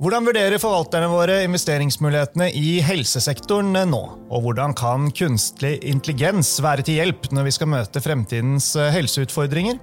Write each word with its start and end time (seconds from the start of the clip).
Hvordan 0.00 0.24
vurderer 0.24 0.56
forvalterne 0.56 1.10
våre 1.12 1.34
investeringsmulighetene 1.44 2.46
i 2.56 2.78
helsesektoren 2.80 3.74
nå? 3.90 3.98
Og 4.32 4.46
hvordan 4.46 4.72
kan 4.72 5.10
kunstig 5.12 5.74
intelligens 5.90 6.54
være 6.64 6.86
til 6.86 6.96
hjelp 6.96 7.28
når 7.36 7.44
vi 7.44 7.52
skal 7.52 7.68
møte 7.68 8.00
fremtidens 8.00 8.70
helseutfordringer? 8.96 9.76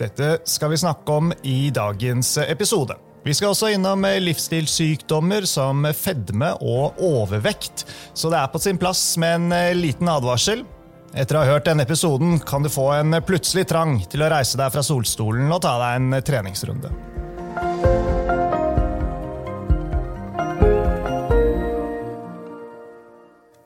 Dette 0.00 0.32
skal 0.50 0.74
vi 0.74 0.80
snakke 0.82 1.20
om 1.20 1.30
i 1.46 1.70
dagens 1.70 2.32
episode. 2.48 2.98
Vi 3.22 3.38
skal 3.38 3.52
også 3.52 3.70
innom 3.76 4.02
livsstilssykdommer 4.26 5.46
som 5.46 5.86
fedme 5.94 6.50
og 6.58 6.98
overvekt, 6.98 7.86
så 8.10 8.34
det 8.34 8.42
er 8.42 8.50
på 8.50 8.58
sin 8.58 8.82
plass 8.82 9.06
med 9.22 9.38
en 9.38 9.78
liten 9.78 10.10
advarsel. 10.10 10.66
Etter 11.14 11.38
å 11.38 11.46
ha 11.46 11.54
hørt 11.54 11.70
denne 11.70 11.86
episoden 11.86 12.40
kan 12.42 12.66
du 12.66 12.74
få 12.74 12.90
en 12.98 13.22
plutselig 13.22 13.68
trang 13.70 14.00
til 14.10 14.26
å 14.26 14.34
reise 14.34 14.58
deg 14.58 14.74
fra 14.74 14.82
solstolen 14.82 15.46
og 15.46 15.62
ta 15.62 15.78
deg 15.78 16.00
en 16.02 16.24
treningsrunde. 16.26 17.13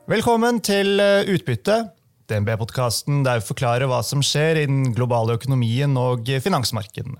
Velkommen 0.09 0.57
til 0.65 0.97
eh, 0.97 1.27
Utbytte, 1.29 1.75
DNB-podkasten 2.31 3.19
der 3.21 3.43
vi 3.43 3.45
forklarer 3.45 3.85
hva 3.91 3.99
som 4.01 4.23
skjer 4.25 4.57
i 4.57 4.63
den 4.65 4.87
globale 4.97 5.35
økonomien 5.37 5.93
og 6.01 6.31
finansmarkedene. 6.41 7.19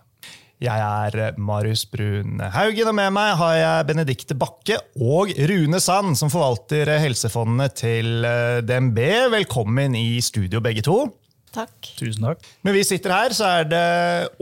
Jeg 0.58 0.82
er 0.82 1.18
eh, 1.22 1.38
Marius 1.38 1.84
Brun 1.86 2.42
Haugen, 2.42 2.90
og 2.90 2.96
med 2.98 3.14
meg 3.14 3.36
har 3.38 3.54
jeg 3.60 3.88
Benedikte 3.92 4.40
Bakke 4.42 4.80
og 4.98 5.30
Rune 5.38 5.78
Sand, 5.86 6.18
som 6.18 6.34
forvalter 6.34 6.90
helsefondene 7.04 7.70
til 7.78 8.26
eh, 8.26 8.58
DNB. 8.66 8.98
Velkommen 9.38 9.94
i 9.94 10.18
studio, 10.26 10.58
begge 10.58 10.82
to. 10.90 11.04
Takk. 11.56 11.92
Tusen 11.98 12.28
takk. 12.28 12.48
Når 12.68 12.78
vi 12.78 12.86
sitter 12.88 13.16
her, 13.16 13.36
så 13.36 13.52
er 13.60 13.70
det 13.72 13.86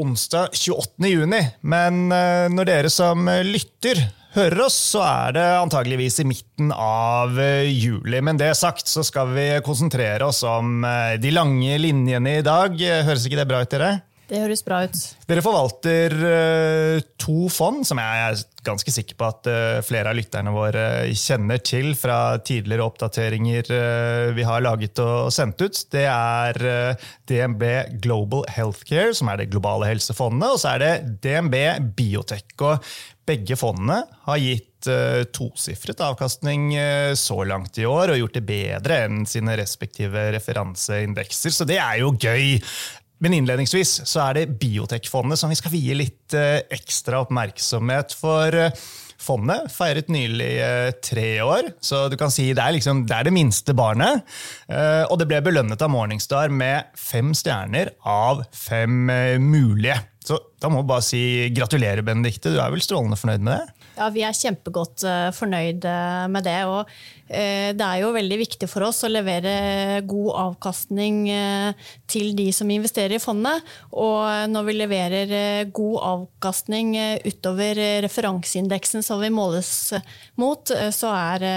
onsdag 0.02 0.54
28. 0.54 1.12
juni. 1.12 1.42
Men 1.62 2.08
når 2.10 2.68
dere 2.70 2.92
som 2.94 3.30
lytter 3.48 4.04
hører 4.38 4.66
oss, 4.68 4.78
så 4.94 5.02
er 5.06 5.36
det 5.38 5.46
antageligvis 5.58 6.20
i 6.22 6.28
midten 6.28 6.72
av 6.74 7.38
eh, 7.42 7.70
juli. 7.72 8.20
Men 8.24 8.40
det 8.40 8.52
sagt, 8.60 8.90
så 8.90 9.04
skal 9.06 9.32
vi 9.34 9.48
konsentrere 9.66 10.28
oss 10.28 10.44
om 10.48 10.84
eh, 10.86 11.16
de 11.22 11.34
lange 11.34 11.78
linjene 11.82 12.38
i 12.40 12.46
dag. 12.46 12.78
Høres 13.08 13.28
ikke 13.28 13.40
det 13.42 13.48
bra 13.50 13.64
ut, 13.64 13.72
dere? 13.74 13.92
Det 14.28 14.42
høres 14.42 14.64
bra 14.66 14.82
ut. 14.84 14.98
Dere 15.30 15.44
forvalter 15.44 16.14
uh, 16.20 16.98
to 17.20 17.48
fond, 17.52 17.86
som 17.88 18.00
jeg 18.02 18.24
er 18.26 18.42
ganske 18.68 18.92
sikker 18.92 19.16
på 19.16 19.28
at 19.30 19.48
uh, 19.48 19.80
flere 19.88 20.12
av 20.12 20.18
lytterne 20.20 20.52
våre 20.52 20.84
kjenner 21.16 21.62
til 21.64 21.94
fra 21.96 22.36
tidligere 22.44 22.84
oppdateringer 22.90 23.72
vi 24.36 24.48
har 24.48 24.66
laget 24.66 25.00
og 25.04 25.32
sendt 25.34 25.64
ut. 25.64 25.80
Det 25.94 26.04
er 26.12 26.60
DNB 27.30 27.64
Global 28.04 28.44
Healthcare, 28.52 29.16
som 29.16 29.32
er 29.32 29.42
det 29.42 29.52
globale 29.54 29.88
helsefondet, 29.94 30.50
og 30.52 30.60
så 30.60 30.76
er 30.76 30.84
det 30.84 30.94
DNB 31.24 31.56
Biotech. 31.96 32.52
Og 32.68 32.84
begge 33.28 33.56
fondene 33.60 34.02
har 34.28 34.44
gitt 34.44 34.88
tosifret 35.36 36.00
avkastning 36.06 36.70
så 37.18 37.42
langt 37.50 37.80
i 37.82 37.88
år 37.90 38.14
og 38.14 38.22
gjort 38.22 38.38
det 38.38 38.46
bedre 38.48 39.02
enn 39.08 39.26
sine 39.28 39.58
respektive 39.60 40.30
referanseindekser, 40.38 41.56
så 41.56 41.68
det 41.68 41.80
er 41.82 42.02
jo 42.04 42.14
gøy. 42.16 42.58
Men 43.24 43.34
innledningsvis 43.40 44.02
så 44.06 44.28
er 44.28 44.38
det 44.38 44.60
Biotekfondet 44.62 45.40
som 45.42 45.52
vi 45.52 45.58
skal 45.60 45.74
vie 45.74 45.98
litt 45.98 46.36
uh, 46.38 46.62
ekstra 46.74 47.24
oppmerksomhet. 47.26 48.14
For 48.18 48.58
fondet 49.28 49.72
feiret 49.74 50.12
nylig 50.14 50.52
tre 51.04 51.30
år, 51.42 51.72
så 51.84 52.04
du 52.08 52.16
kan 52.22 52.30
si 52.32 52.52
det 52.54 52.62
er, 52.62 52.76
liksom, 52.76 53.02
det, 53.10 53.16
er 53.18 53.26
det 53.28 53.34
minste 53.34 53.74
barnet. 53.76 54.22
og 55.10 55.18
det 55.20 55.26
ble 55.28 55.40
belønnet 55.44 55.82
av 55.82 55.90
Morningstar 55.90 56.54
med 56.54 56.94
fem 56.96 57.34
stjerner 57.36 57.96
av 58.06 58.46
fem 58.54 59.10
mulige. 59.42 59.98
Så 60.28 60.38
da 60.60 60.68
må 60.68 60.82
jeg 60.82 60.90
bare 60.90 61.06
si 61.06 61.22
gratulerer, 61.56 62.04
Benedikte. 62.04 62.52
Du 62.52 62.60
er 62.60 62.72
vel 62.74 62.84
strålende 62.84 63.16
fornøyd 63.20 63.44
med 63.48 63.62
det? 63.62 63.86
Ja, 63.98 64.10
vi 64.14 64.22
er 64.28 64.36
kjempegodt 64.36 65.06
uh, 65.08 65.30
fornøyd 65.34 65.86
uh, 65.88 66.26
med 66.30 66.44
det. 66.46 66.58
Og 66.68 66.82
uh, 66.84 67.70
det 67.78 67.86
er 67.86 68.02
jo 68.02 68.12
veldig 68.14 68.40
viktig 68.42 68.68
for 68.70 68.86
oss 68.90 69.00
å 69.08 69.12
levere 69.12 70.02
god 70.08 70.32
avkastning 70.44 71.24
til 72.12 72.34
de 72.38 72.50
som 72.56 72.70
investerer 72.74 73.16
i 73.18 73.24
fondet. 73.24 73.64
Og 73.96 74.52
når 74.52 74.68
vi 74.68 74.76
leverer 74.76 75.32
god 75.76 75.98
avkastning 76.12 76.94
utover 77.24 77.80
referanseindeksen 78.06 79.06
som 79.06 79.24
vi 79.24 79.32
måles 79.34 79.72
mot, 80.40 80.76
så 80.94 81.14
er 81.16 81.48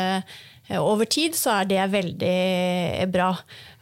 over 0.78 1.08
tid 1.10 1.34
så 1.34 1.60
er 1.60 1.68
det 1.70 1.84
veldig 1.90 3.06
bra. 3.10 3.30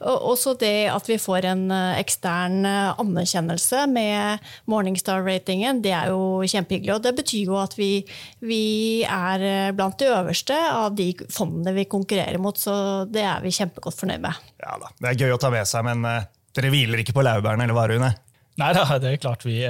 Også 0.01 0.55
det 0.61 0.89
at 0.93 1.09
vi 1.11 1.19
får 1.21 1.49
en 1.51 1.65
eh, 1.75 1.99
ekstern 2.01 2.63
eh, 2.69 3.01
anerkjennelse 3.03 3.83
med 3.91 4.45
Morningstar-ratingen, 4.71 5.83
det 5.85 5.93
er 5.97 6.13
jo 6.13 6.47
kjempehyggelig. 6.47 6.95
Og 6.95 7.03
det 7.05 7.15
betyr 7.19 7.51
jo 7.51 7.59
at 7.61 7.75
vi, 7.79 7.91
vi, 8.41 8.63
er 9.05 9.45
eh, 9.45 9.73
blant 9.77 9.99
de 10.01 10.13
øverste 10.13 10.57
av 10.71 10.95
de 10.99 11.11
fondene 11.35 11.75
vi 11.77 11.89
konkurrerer 11.91 12.39
mot, 12.41 12.57
så 12.57 13.05
det 13.11 13.27
er 13.27 13.43
vi 13.45 13.53
kjempegodt 13.59 13.99
fornøyd 13.99 14.23
med. 14.25 14.47
Ja 14.63 14.79
da, 14.81 14.93
Det 15.03 15.11
er 15.11 15.27
gøy 15.27 15.35
å 15.37 15.43
ta 15.43 15.51
med 15.53 15.69
seg, 15.69 15.85
men 15.89 16.07
dere 16.07 16.73
hviler 16.73 17.03
ikke 17.03 17.17
på 17.19 17.27
laurbærene, 17.27 17.67
eller 17.67 17.77
hva, 17.77 17.89
Rune? 17.91 18.15
Nei 18.59 18.71
da, 18.75 18.87
det 18.99 19.13
er 19.13 19.21
klart 19.23 19.45
vi 19.47 19.61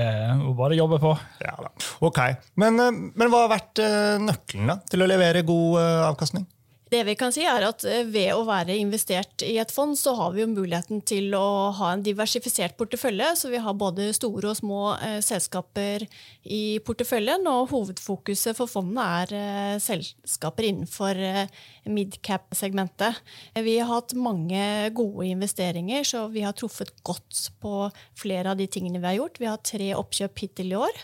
må 0.40 0.54
bare 0.56 0.76
jobber 0.78 1.00
på. 1.02 1.10
Ja 1.44 1.56
da. 1.60 1.72
Ok, 2.04 2.20
Men, 2.56 2.78
men 3.12 3.32
hva 3.32 3.42
har 3.44 3.50
vært 3.52 3.82
nøkkelen 4.22 4.70
da, 4.72 4.78
til 4.88 5.04
å 5.04 5.10
levere 5.10 5.44
god 5.44 5.82
avkastning? 6.12 6.46
Det 6.88 7.02
vi 7.04 7.14
kan 7.20 7.32
si 7.34 7.44
er 7.44 7.66
at 7.66 7.84
eh, 7.84 8.06
Ved 8.08 8.32
å 8.32 8.44
være 8.48 8.76
investert 8.80 9.44
i 9.44 9.58
et 9.60 9.72
fond, 9.72 9.92
så 9.98 10.14
har 10.16 10.32
vi 10.34 10.42
jo 10.42 10.48
muligheten 10.50 11.02
til 11.06 11.34
å 11.36 11.70
ha 11.76 11.92
en 11.92 12.04
diversifisert 12.04 12.78
portefølje. 12.80 13.34
Så 13.36 13.52
vi 13.52 13.60
har 13.62 13.76
både 13.76 14.08
store 14.16 14.52
og 14.52 14.58
små 14.58 14.80
eh, 14.96 15.18
selskaper 15.24 16.06
i 16.48 16.78
porteføljen. 16.86 17.44
Og 17.50 17.68
hovedfokuset 17.74 18.56
for 18.56 18.70
fondene 18.70 19.04
er 19.22 19.34
eh, 19.36 19.74
selskaper 19.84 20.70
innenfor 20.70 21.20
eh, 21.20 21.44
midcap-segmentet. 21.88 23.20
Vi 23.58 23.78
har 23.78 23.92
hatt 23.92 24.16
mange 24.16 24.90
gode 24.96 25.28
investeringer, 25.28 26.06
så 26.08 26.26
vi 26.32 26.44
har 26.46 26.56
truffet 26.56 26.94
godt 27.06 27.48
på 27.62 27.88
flere 28.18 28.52
av 28.52 28.60
de 28.60 28.68
tingene 28.70 29.02
vi 29.02 29.10
har 29.12 29.20
gjort. 29.20 29.40
Vi 29.42 29.50
har 29.50 29.60
tre 29.60 29.92
oppkjøp 29.98 30.44
hittil 30.44 30.72
i 30.72 30.80
år, 30.80 31.02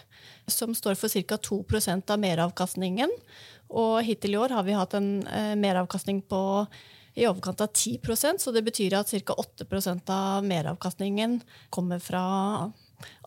som 0.51 0.72
står 0.77 0.97
for 1.01 1.12
ca. 1.12 1.37
2% 1.37 2.12
av 2.12 2.21
meravkastningen. 2.25 3.12
Og 3.75 3.99
hittil 4.07 4.37
i 4.37 4.41
år 4.41 4.55
har 4.55 4.67
vi 4.67 4.77
hatt 4.77 4.95
en 4.99 5.12
eh, 5.27 5.55
meravkastning 5.59 6.23
på 6.31 6.41
i 7.15 7.27
overkant 7.29 7.61
av 7.62 7.71
10 7.71 8.39
så 8.43 8.51
det 8.51 8.65
betyr 8.67 8.97
at 8.99 9.11
ca. 9.11 9.35
8% 9.39 10.11
av 10.11 10.45
meravkastningen 10.45 11.41
kommer 11.71 12.01
fra 12.03 12.25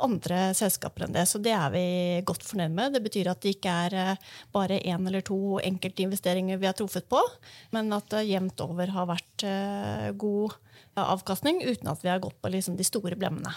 andre 0.01 0.39
selskaper 0.57 1.05
enn 1.05 1.15
det. 1.15 1.25
Så 1.29 1.39
det 1.43 1.53
er 1.55 1.71
vi 1.71 1.85
godt 2.27 2.43
fornøyd 2.47 2.73
med. 2.73 2.95
Det 2.95 3.03
betyr 3.05 3.29
at 3.31 3.41
det 3.43 3.55
ikke 3.55 3.75
er 3.87 3.95
eh, 3.95 4.23
bare 4.55 4.81
én 4.81 5.07
eller 5.07 5.23
to 5.25 5.59
enkeltinvesteringer 5.63 6.59
vi 6.59 6.69
har 6.69 6.75
truffet 6.77 7.07
på, 7.09 7.21
men 7.75 7.93
at 7.95 8.09
det 8.11 8.27
jevnt 8.27 8.63
over 8.65 8.91
har 8.95 9.09
vært 9.11 9.47
eh, 9.47 10.09
god 10.19 10.57
avkastning 10.97 11.61
uten 11.61 11.91
at 11.91 12.03
vi 12.03 12.09
har 12.09 12.23
gått 12.23 12.39
på 12.41 12.51
liksom 12.51 12.77
de 12.77 12.85
store 12.87 13.15
blemmene. 13.19 13.53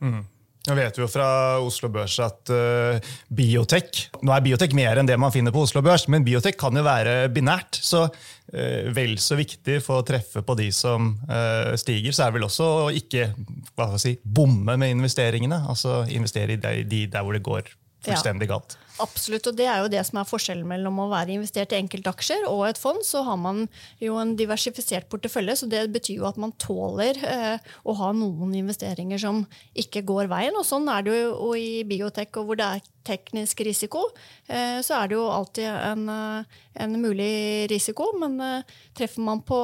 Mm. 0.00 0.22
Jeg 0.64 0.78
vet 0.78 0.96
jo 0.96 1.06
fra 1.12 1.26
Oslo 1.60 1.90
Børs 1.92 2.14
at 2.24 2.48
uh, 2.48 3.08
biotek 3.28 4.06
Nå 4.24 4.32
er 4.32 4.44
biotek 4.46 4.72
mer 4.76 4.96
enn 4.96 5.08
det 5.08 5.18
man 5.20 5.32
finner 5.34 5.52
på 5.52 5.60
Oslo 5.66 5.82
Børs, 5.84 6.06
men 6.08 6.24
biotek 6.24 6.56
kan 6.60 6.72
jo 6.76 6.84
være 6.86 7.28
binært. 7.34 7.76
Så 7.84 8.06
uh, 8.08 8.94
vel 8.96 9.18
så 9.20 9.36
viktig 9.36 9.82
for 9.84 10.00
å 10.00 10.06
treffe 10.08 10.40
på 10.40 10.56
de 10.56 10.70
som 10.72 11.12
uh, 11.28 11.74
stiger, 11.80 12.16
så 12.16 12.24
er 12.24 12.32
det 12.32 12.38
vel 12.38 12.48
også 12.48 12.70
å 12.86 12.86
ikke 12.96 13.28
hva 13.74 13.90
skal 13.90 13.98
jeg 13.98 14.04
si, 14.06 14.14
bomme 14.24 14.78
med 14.80 14.94
investeringene. 14.96 15.60
Altså 15.68 16.00
investere 16.08 16.56
i 16.56 16.62
de, 16.62 16.80
de 16.88 17.04
der 17.12 17.26
hvor 17.26 17.36
det 17.36 17.44
går 17.44 17.68
fullstendig 18.04 18.48
galt. 18.48 18.78
Absolutt, 19.02 19.48
og 19.50 19.56
det 19.58 19.66
er 19.66 19.80
jo 19.82 19.90
det 19.90 20.02
som 20.06 20.20
er 20.20 20.28
forskjellen 20.28 20.68
mellom 20.70 21.00
å 21.02 21.08
være 21.10 21.34
investert 21.34 21.72
i 21.74 21.80
enkeltaksjer 21.80 22.46
og 22.46 22.62
et 22.68 22.78
fond. 22.78 23.02
Så 23.02 23.24
har 23.26 23.38
man 23.40 23.64
jo 24.02 24.18
en 24.20 24.36
diversifisert 24.38 25.08
portefølje, 25.10 25.56
så 25.58 25.70
det 25.70 25.82
betyr 25.94 26.20
jo 26.20 26.28
at 26.28 26.38
man 26.40 26.54
tåler 26.62 27.18
eh, 27.26 27.72
å 27.82 27.96
ha 27.98 28.12
noen 28.14 28.54
investeringer 28.60 29.18
som 29.18 29.42
ikke 29.74 30.04
går 30.06 30.30
veien. 30.30 30.54
Og 30.58 30.66
sånn 30.68 30.86
er 30.92 31.06
det 31.06 31.18
jo 31.18 31.54
i 31.58 31.82
biotek, 31.88 32.38
og 32.38 32.52
hvor 32.52 32.60
det 32.60 32.70
er 32.70 32.90
teknisk 33.04 33.60
risiko, 33.60 34.06
eh, 34.48 34.80
så 34.80 34.96
er 34.98 35.10
det 35.10 35.18
jo 35.18 35.26
alltid 35.28 35.66
en, 35.68 36.08
eh, 36.08 36.60
en 36.84 36.96
mulig 37.00 37.68
risiko. 37.70 38.10
Men 38.20 38.38
eh, 38.40 38.62
treffer 38.96 39.20
man 39.26 39.42
på 39.44 39.58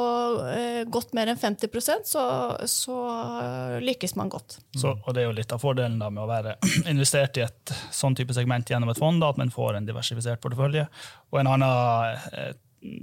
eh, 0.51 0.83
godt 0.85 1.15
mer 1.17 1.33
enn 1.33 1.41
50 1.41 2.05
så, 2.05 2.25
så 2.69 2.99
lykkes 3.81 4.17
man 4.19 4.29
godt. 4.33 4.59
Så, 4.77 4.93
og 4.95 5.15
det 5.15 5.25
er 5.25 5.31
jo 5.31 5.37
litt 5.39 5.53
av 5.53 5.63
fordelen 5.63 5.99
da 6.01 6.11
med 6.13 6.25
å 6.25 6.29
være 6.31 6.57
investert 6.93 7.41
i 7.41 7.47
et 7.47 7.75
sånn 7.95 8.17
type 8.19 8.35
segment 8.37 8.71
gjennom 8.71 8.93
et 8.93 9.01
fond 9.01 9.20
da, 9.23 9.31
at 9.31 9.41
man 9.41 9.53
får 9.55 9.79
en 9.79 9.87
diversifisert 9.89 10.43
portefølje. 10.43 10.87
Og 11.31 11.41
en 11.41 11.53
annen 11.55 12.27
eh, 12.33 12.53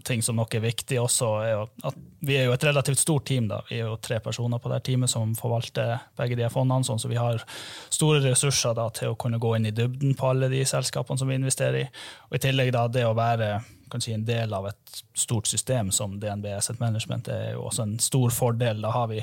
ting 0.04 0.24
som 0.24 0.36
nok 0.36 0.56
er 0.58 0.64
viktig 0.64 0.98
også, 1.00 1.28
er 1.46 1.60
at 1.86 1.98
vi 2.26 2.38
er 2.40 2.48
jo 2.48 2.56
et 2.56 2.64
relativt 2.66 3.00
stort 3.00 3.28
team. 3.30 3.48
da. 3.48 3.62
Vi 3.70 3.78
er 3.78 3.86
jo 3.86 4.00
tre 4.02 4.20
personer 4.24 4.60
på 4.60 4.72
det 4.72 4.82
teamet 4.88 5.12
som 5.12 5.36
forvalter 5.38 5.98
begge 6.18 6.38
de 6.40 6.50
fondene, 6.50 6.86
sånn 6.88 7.00
så 7.00 7.12
vi 7.12 7.20
har 7.20 7.44
store 7.94 8.24
ressurser 8.26 8.74
da, 8.78 8.90
til 8.90 9.14
å 9.14 9.20
kunne 9.20 9.40
gå 9.42 9.56
inn 9.58 9.70
i 9.70 9.76
dybden 9.76 10.18
på 10.18 10.32
alle 10.32 10.50
de 10.50 10.64
selskapene 10.66 11.22
som 11.22 11.30
vi 11.30 11.38
investerer 11.38 11.84
i. 11.84 11.88
Og 12.30 12.40
I 12.40 12.44
tillegg 12.48 12.74
da 12.74 12.88
det 12.90 13.06
å 13.06 13.16
være 13.18 13.60
si, 14.02 14.14
en 14.14 14.26
del 14.26 14.54
av 14.54 14.68
et 14.72 15.02
stort 15.16 15.48
system 15.48 15.92
som 15.92 16.18
DNB 16.20 16.50
Asset 16.58 16.82
Management. 16.82 17.30
Det 17.30 17.38
er 17.38 17.56
jo 17.56 17.68
også 17.70 17.86
en 17.86 17.98
stor 18.02 18.34
fordel. 18.34 18.82
Da 18.82 18.92
har 18.96 19.12
vi 19.14 19.22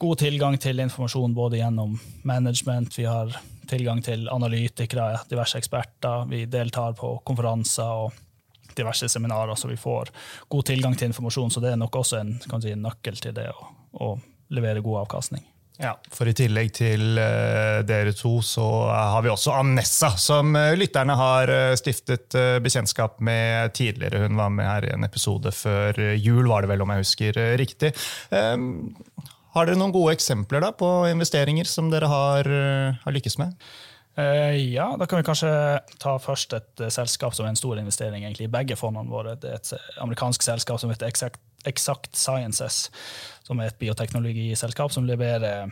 god 0.00 0.18
tilgang 0.18 0.56
til 0.60 0.80
informasjon 0.80 1.34
både 1.36 1.60
gjennom 1.60 1.98
management, 2.28 2.96
vi 2.98 3.04
har 3.04 3.34
tilgang 3.70 4.00
til 4.02 4.26
analytikere, 4.32 5.12
diverse 5.30 5.60
eksperter, 5.60 6.26
vi 6.30 6.46
deltar 6.50 6.96
på 6.98 7.18
konferanser 7.26 8.06
og 8.06 8.16
diverse 8.76 9.10
seminarer, 9.10 9.54
så 9.58 9.68
vi 9.68 9.76
får 9.78 10.10
god 10.48 10.66
tilgang 10.66 10.96
til 10.96 11.10
informasjon. 11.10 11.52
Så 11.52 11.62
det 11.62 11.74
er 11.74 11.78
nok 11.80 12.00
også 12.00 12.20
en, 12.20 12.36
si, 12.40 12.74
nøkkel 12.74 13.20
til 13.20 13.36
det 13.36 13.48
å, 13.52 13.70
å 14.00 14.12
levere 14.56 14.82
god 14.84 15.04
avkastning. 15.04 15.44
Ja, 15.80 15.94
For 16.12 16.28
i 16.28 16.34
tillegg 16.36 16.74
til 16.76 17.16
uh, 17.16 17.80
dere 17.88 18.12
to, 18.12 18.34
så 18.44 18.66
har 18.92 19.22
vi 19.24 19.30
også 19.32 19.54
Anessa, 19.56 20.10
som 20.20 20.52
uh, 20.56 20.74
lytterne 20.76 21.16
har 21.16 21.52
uh, 21.52 21.76
stiftet 21.80 22.36
bekjentskap 22.60 23.16
med 23.24 23.72
tidligere. 23.76 24.26
Hun 24.26 24.36
var 24.40 24.52
med 24.52 24.68
her 24.68 24.88
i 24.90 24.94
en 24.96 25.08
episode 25.08 25.52
før 25.56 25.96
jul, 26.16 26.44
var 26.52 26.64
det 26.64 26.72
vel, 26.74 26.84
om 26.84 26.92
jeg 26.92 27.04
husker 27.04 27.42
riktig. 27.60 27.94
Har 29.54 29.66
dere 29.66 29.78
noen 29.80 29.94
gode 29.94 30.14
eksempler 30.14 30.62
da, 30.62 30.72
på 30.76 30.88
investeringer 31.10 31.66
som 31.66 31.88
dere 31.90 32.10
har, 32.10 32.46
har 33.02 33.14
lykkes 33.16 33.38
med? 33.40 33.56
Ja, 34.20 34.90
da 34.98 35.06
kan 35.08 35.20
vi 35.20 35.24
kanskje 35.26 35.50
ta 36.02 36.16
først 36.20 36.54
et 36.54 36.82
selskap 36.92 37.34
som 37.34 37.46
er 37.46 37.54
en 37.54 37.58
stor 37.58 37.78
investering 37.80 38.26
egentlig, 38.26 38.46
i 38.46 38.52
begge 38.52 38.76
fondene 38.78 39.10
våre. 39.10 39.36
Det 39.40 39.50
er 39.50 39.58
et 39.58 40.00
amerikansk 40.02 40.44
selskap 40.44 40.78
som 40.82 40.92
heter 40.92 41.08
Exact 41.08 41.40
Exact 41.68 42.16
Sciences, 42.16 42.88
som 43.44 43.60
er 43.60 43.70
et 43.70 43.78
bioteknologiselskap 43.80 44.92
som 44.94 45.06
leverer 45.08 45.70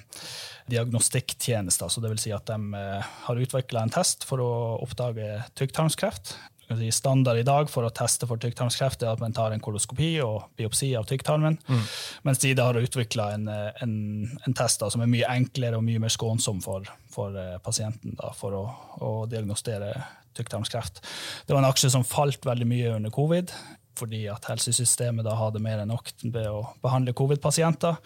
diagnostikktjenester. 0.69 1.89
Så 1.89 2.03
det 2.05 2.13
vil 2.13 2.21
si 2.21 2.33
at 2.35 2.49
de 2.51 2.59
eh, 2.77 3.11
har 3.25 3.43
utvikla 3.45 3.85
en 3.85 3.95
test 3.95 4.27
for 4.29 4.43
å 4.45 4.53
oppdage 4.85 5.39
tykktarmskreft. 5.59 6.37
Standard 6.93 7.39
i 7.41 7.47
dag 7.47 7.71
for 7.73 7.87
å 7.87 7.93
teste 7.95 8.27
for 8.29 8.41
tykktarmskreft 8.41 9.03
er 9.03 9.15
at 9.15 9.23
man 9.23 9.33
tar 9.33 9.55
en 9.55 9.63
koloskopi 9.65 10.11
og 10.21 10.51
biopsi 10.59 10.91
av 10.99 11.07
tykktarmen, 11.09 11.57
mm. 11.65 11.87
mens 12.29 12.43
de 12.43 12.53
har 12.59 12.77
utvikla 12.77 13.31
en, 13.39 13.49
en, 13.49 13.95
en, 14.45 14.57
test 14.57 14.83
da, 14.83 14.91
som 14.93 15.01
er 15.01 15.09
mye 15.09 15.31
enklere 15.33 15.81
og 15.81 15.87
mye 15.87 16.03
mer 16.03 16.13
skånsom 16.13 16.61
for, 16.65 16.85
for 17.13 17.37
eh, 17.41 17.57
pasienten 17.65 18.19
da, 18.21 18.35
for 18.37 18.57
å, 18.59 18.65
å 19.01 19.13
diagnostere 19.31 19.95
tykktarmskreft. 20.37 21.01
Det 21.47 21.57
var 21.57 21.65
en 21.65 21.71
aksje 21.71 21.91
som 21.95 22.07
falt 22.07 22.45
veldig 22.47 22.69
mye 22.69 22.95
under 22.99 23.15
covid 23.15 23.55
fordi 23.99 24.29
at 24.31 24.47
helsesystemet 24.47 25.27
da 25.27 25.35
hadde 25.35 25.63
mer 25.63 25.81
enn 25.83 25.91
nok 25.91 26.13
ved 26.31 26.47
å 26.47 26.61
behandle 26.85 27.17
covid-pasienter. 27.19 27.97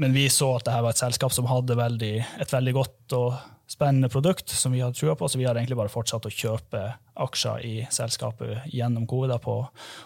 Men 0.00 0.14
vi 0.16 0.24
så 0.32 0.48
at 0.56 0.66
dette 0.66 0.82
var 0.82 0.94
et 0.94 1.02
selskap 1.04 1.34
som 1.34 1.46
hadde 1.46 1.76
veldig, 1.78 2.14
et 2.42 2.54
veldig 2.54 2.74
godt 2.74 3.14
og 3.14 3.36
spennende 3.70 4.10
produkt 4.12 4.52
som 4.52 4.74
vi 4.74 4.82
hadde 4.84 4.96
trua 4.98 5.14
på, 5.16 5.28
så 5.28 5.38
vi 5.40 5.46
har 5.48 5.56
egentlig 5.56 5.78
bare 5.78 5.92
fortsatt 5.92 6.26
å 6.28 6.32
kjøpe 6.32 6.84
aksjer 7.24 7.64
i 7.64 7.74
selskapet 7.92 8.68
gjennom 8.74 9.06
covid 9.08 9.38
på, 9.44 9.58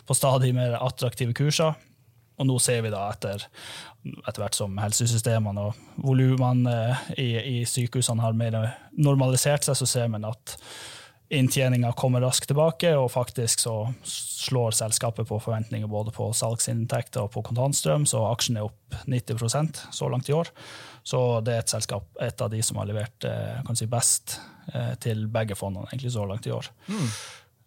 på 0.07 0.17
stadig 0.17 0.55
mer 0.57 0.79
attraktive 0.79 1.35
kurser. 1.37 1.75
Og 2.39 2.47
nå 2.47 2.59
ser 2.63 2.85
vi 2.85 2.93
da 2.95 3.09
etter, 3.11 3.43
etter 4.23 4.43
hvert 4.43 4.55
som 4.55 4.77
helsesystemene 4.79 5.71
og 5.71 6.05
volumene 6.05 6.77
i, 7.19 7.33
i, 7.35 7.57
sykehusene 7.67 8.23
har 8.23 8.39
mer 8.39 8.61
normalisert 8.95 9.67
seg, 9.67 9.79
så 9.81 9.89
ser 9.91 10.13
man 10.13 10.29
at 10.29 10.55
inntjeninga 11.35 11.91
kommer 11.99 12.23
raskt 12.25 12.49
tilbake, 12.49 12.95
og 12.97 13.11
faktisk 13.13 13.61
så 13.67 13.75
slår 14.07 14.77
selskapet 14.79 15.29
på 15.29 15.41
forventninger 15.43 15.91
både 15.91 16.15
på 16.15 16.31
salgsinntekter 16.33 17.27
og 17.27 17.35
på 17.35 17.43
kontantstrøm, 17.51 18.07
så 18.09 18.23
aksjen 18.31 18.61
er 18.61 18.71
opp 18.71 19.03
90% 19.11 19.83
så 19.93 20.09
langt 20.09 20.31
i 20.31 20.37
år. 20.39 20.49
Så 21.09 21.41
det 21.41 21.55
er 21.55 21.63
et 21.63 21.71
selskap, 21.73 22.05
et 22.21 22.43
av 22.45 22.51
de 22.53 22.59
som 22.65 22.77
har 22.81 22.89
levert 22.91 23.25
eh, 23.25 23.71
si, 23.79 23.87
best 23.89 24.41
eh, 24.75 24.95
til 25.01 25.27
begge 25.33 25.55
fondene 25.57 25.87
egentlig 25.89 26.13
så 26.13 26.27
langt 26.29 26.49
i 26.49 26.53
år. 26.53 26.67
Mm. 26.91 27.09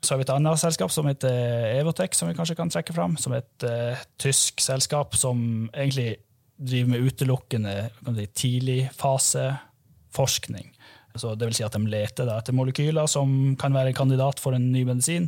Så 0.01 0.13
har 0.13 0.19
vi 0.19 0.25
et 0.27 0.33
annet 0.33 0.59
selskap 0.61 0.91
som 0.93 1.07
heter 1.09 1.33
Evotech, 1.79 2.13
som 2.17 2.27
vi 2.29 2.37
kanskje 2.37 2.57
kan 2.57 2.71
trekke 2.73 2.95
fram. 2.95 3.13
Som 3.21 3.31
er 3.35 3.39
et 3.43 3.59
uh, 3.69 3.99
tysk 4.21 4.53
selskap 4.63 5.09
som 5.13 5.37
egentlig 5.75 6.11
driver 6.57 6.89
med 6.89 7.03
utelukkende 7.05 7.73
si, 8.17 8.25
tidligfaseforskning. 8.41 10.67
Så 11.13 11.35
det 11.37 11.45
vil 11.45 11.57
si 11.59 11.67
at 11.67 11.75
de 11.77 11.83
leter 11.85 12.25
etter 12.33 12.57
molekyler 12.57 13.05
som 13.09 13.27
kan 13.61 13.73
være 13.77 13.93
kandidat 13.93 14.37
for 14.41 14.51
en 14.57 14.71
ny 14.73 14.81
medisin. 14.89 15.25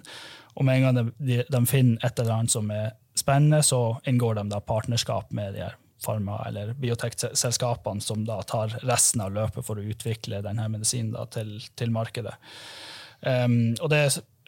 Og 0.57 0.65
med 0.65 0.73
en 0.79 0.85
gang 0.87 0.95
de, 1.21 1.37
de 1.45 1.61
finner 1.69 2.01
et 2.01 2.17
eller 2.17 2.35
annet 2.39 2.53
som 2.53 2.65
er 2.73 2.97
spennende, 3.17 3.61
så 3.61 3.97
inngår 4.09 4.33
de 4.39 4.43
da 4.49 4.59
partnerskap 4.63 5.31
med 5.37 5.53
de 5.53 5.61
her 5.67 5.75
farma- 6.03 6.41
eller 6.47 6.73
biotekselskapene 6.79 8.03
som 8.03 8.25
da 8.27 8.41
tar 8.47 8.75
resten 8.83 9.23
av 9.25 9.33
løpet 9.35 9.65
for 9.65 9.79
å 9.79 9.87
utvikle 9.93 10.43
denne 10.45 10.67
medisinen 10.71 11.13
da, 11.15 11.25
til, 11.31 11.55
til, 11.79 11.93
markedet. 11.95 12.35
Um, 13.23 13.73
og 13.79 13.87
det 13.93 14.01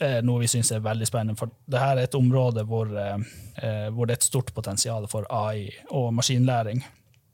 er 0.03 0.25
noe 0.27 0.41
vi 0.43 0.51
syns 0.51 0.73
er 0.75 0.83
veldig 0.83 1.07
spennende, 1.07 1.39
for 1.39 1.53
dette 1.63 1.87
er 1.93 2.03
et 2.03 2.17
område 2.19 2.65
hvor, 2.67 2.91
uh, 2.91 3.87
hvor 3.95 4.05
det 4.05 4.17
er 4.17 4.19
et 4.19 4.27
stort 4.27 4.51
potensial 4.55 5.07
for 5.11 5.27
AI 5.31 5.69
og 5.95 6.11
maskinlæring 6.17 6.83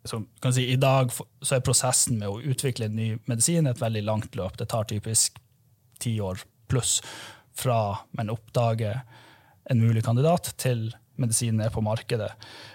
så 0.06 0.24
si, 0.52 0.66
I 0.72 0.76
dag 0.82 1.12
så 1.42 1.56
er 1.56 1.66
prosessen 1.66 2.18
med 2.18 2.30
å 2.30 2.42
utvikle 2.42 2.88
en 2.88 2.96
ny 2.98 3.10
medisin 3.30 3.70
et 3.70 3.82
veldig 3.82 4.02
langt 4.08 4.36
løp. 4.38 4.58
Det 4.58 4.70
tar 4.72 4.88
typisk 4.90 5.38
ti 6.02 6.16
år 6.22 6.42
pluss 6.72 7.00
fra 7.58 8.00
man 8.18 8.32
oppdager 8.34 9.04
en 9.70 9.82
mulig 9.82 10.04
kandidat, 10.04 10.54
til 10.58 10.90
medisinen 11.20 11.66
er 11.66 11.74
på 11.74 11.84
markedet. 11.84 12.32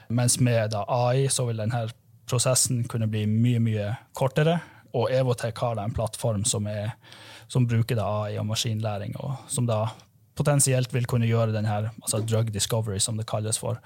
Mens 0.09 0.38
med 0.41 0.73
da, 0.75 0.85
AI 0.88 1.29
så 1.33 1.47
vil 1.49 1.62
denne 1.62 1.87
prosessen 2.27 2.85
kunne 2.91 3.09
bli 3.11 3.25
mye 3.31 3.61
mye 3.62 3.93
kortere. 4.17 4.59
Og 4.97 5.11
Evotech 5.12 5.61
har 5.61 5.79
en 5.81 5.94
plattform 5.94 6.44
som, 6.49 6.67
er, 6.71 6.94
som 7.53 7.67
bruker 7.69 7.99
da, 7.99 8.06
AI 8.25 8.38
og 8.41 8.49
maskinlæring, 8.49 9.17
og 9.21 9.37
som 9.53 9.69
da 9.69 9.85
potensielt 10.37 10.93
vil 10.94 11.09
kunne 11.09 11.29
gjøre 11.29 11.55
denne, 11.55 11.91
altså 12.03 12.23
drug 12.25 12.53
discovery, 12.53 12.99
som 13.03 13.19
det 13.21 13.29
kalles 13.29 13.61
for, 13.61 13.81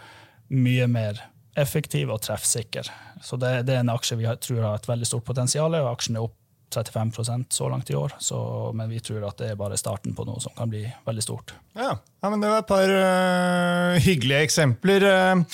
mye 0.50 0.86
mer 0.90 1.18
effektiv 1.58 2.10
og 2.14 2.22
treffsikker. 2.22 2.90
Så 3.22 3.38
det, 3.40 3.66
det, 3.66 3.74
er 3.74 3.84
en 3.84 3.92
aksje 3.92 4.18
vi 4.18 4.28
tror 4.42 4.62
har 4.64 4.78
et 4.78 4.88
veldig 4.88 5.08
stort 5.08 5.26
potensial, 5.26 5.74
og 5.78 5.90
aksjen 5.92 6.18
er 6.18 6.26
opp 6.26 6.36
35 6.74 7.44
så 7.50 7.68
langt 7.68 7.90
i 7.90 7.96
år. 7.98 8.14
Så, 8.18 8.38
men 8.74 8.90
vi 8.90 9.00
tror 9.02 9.26
at 9.28 9.38
det 9.40 9.50
er 9.52 9.58
bare 9.58 9.78
starten 9.80 10.14
på 10.16 10.24
noe 10.28 10.40
som 10.42 10.54
kan 10.56 10.70
bli 10.70 10.84
veldig 11.06 11.24
stort. 11.24 11.54
Ja, 11.74 11.96
ja 11.96 12.30
men 12.30 12.40
Det 12.40 12.50
var 12.52 12.62
et 12.62 12.70
par 12.70 12.88
uh, 12.94 13.98
hyggelige 14.00 14.46
eksempler. 14.46 15.04
Uh, 15.04 15.44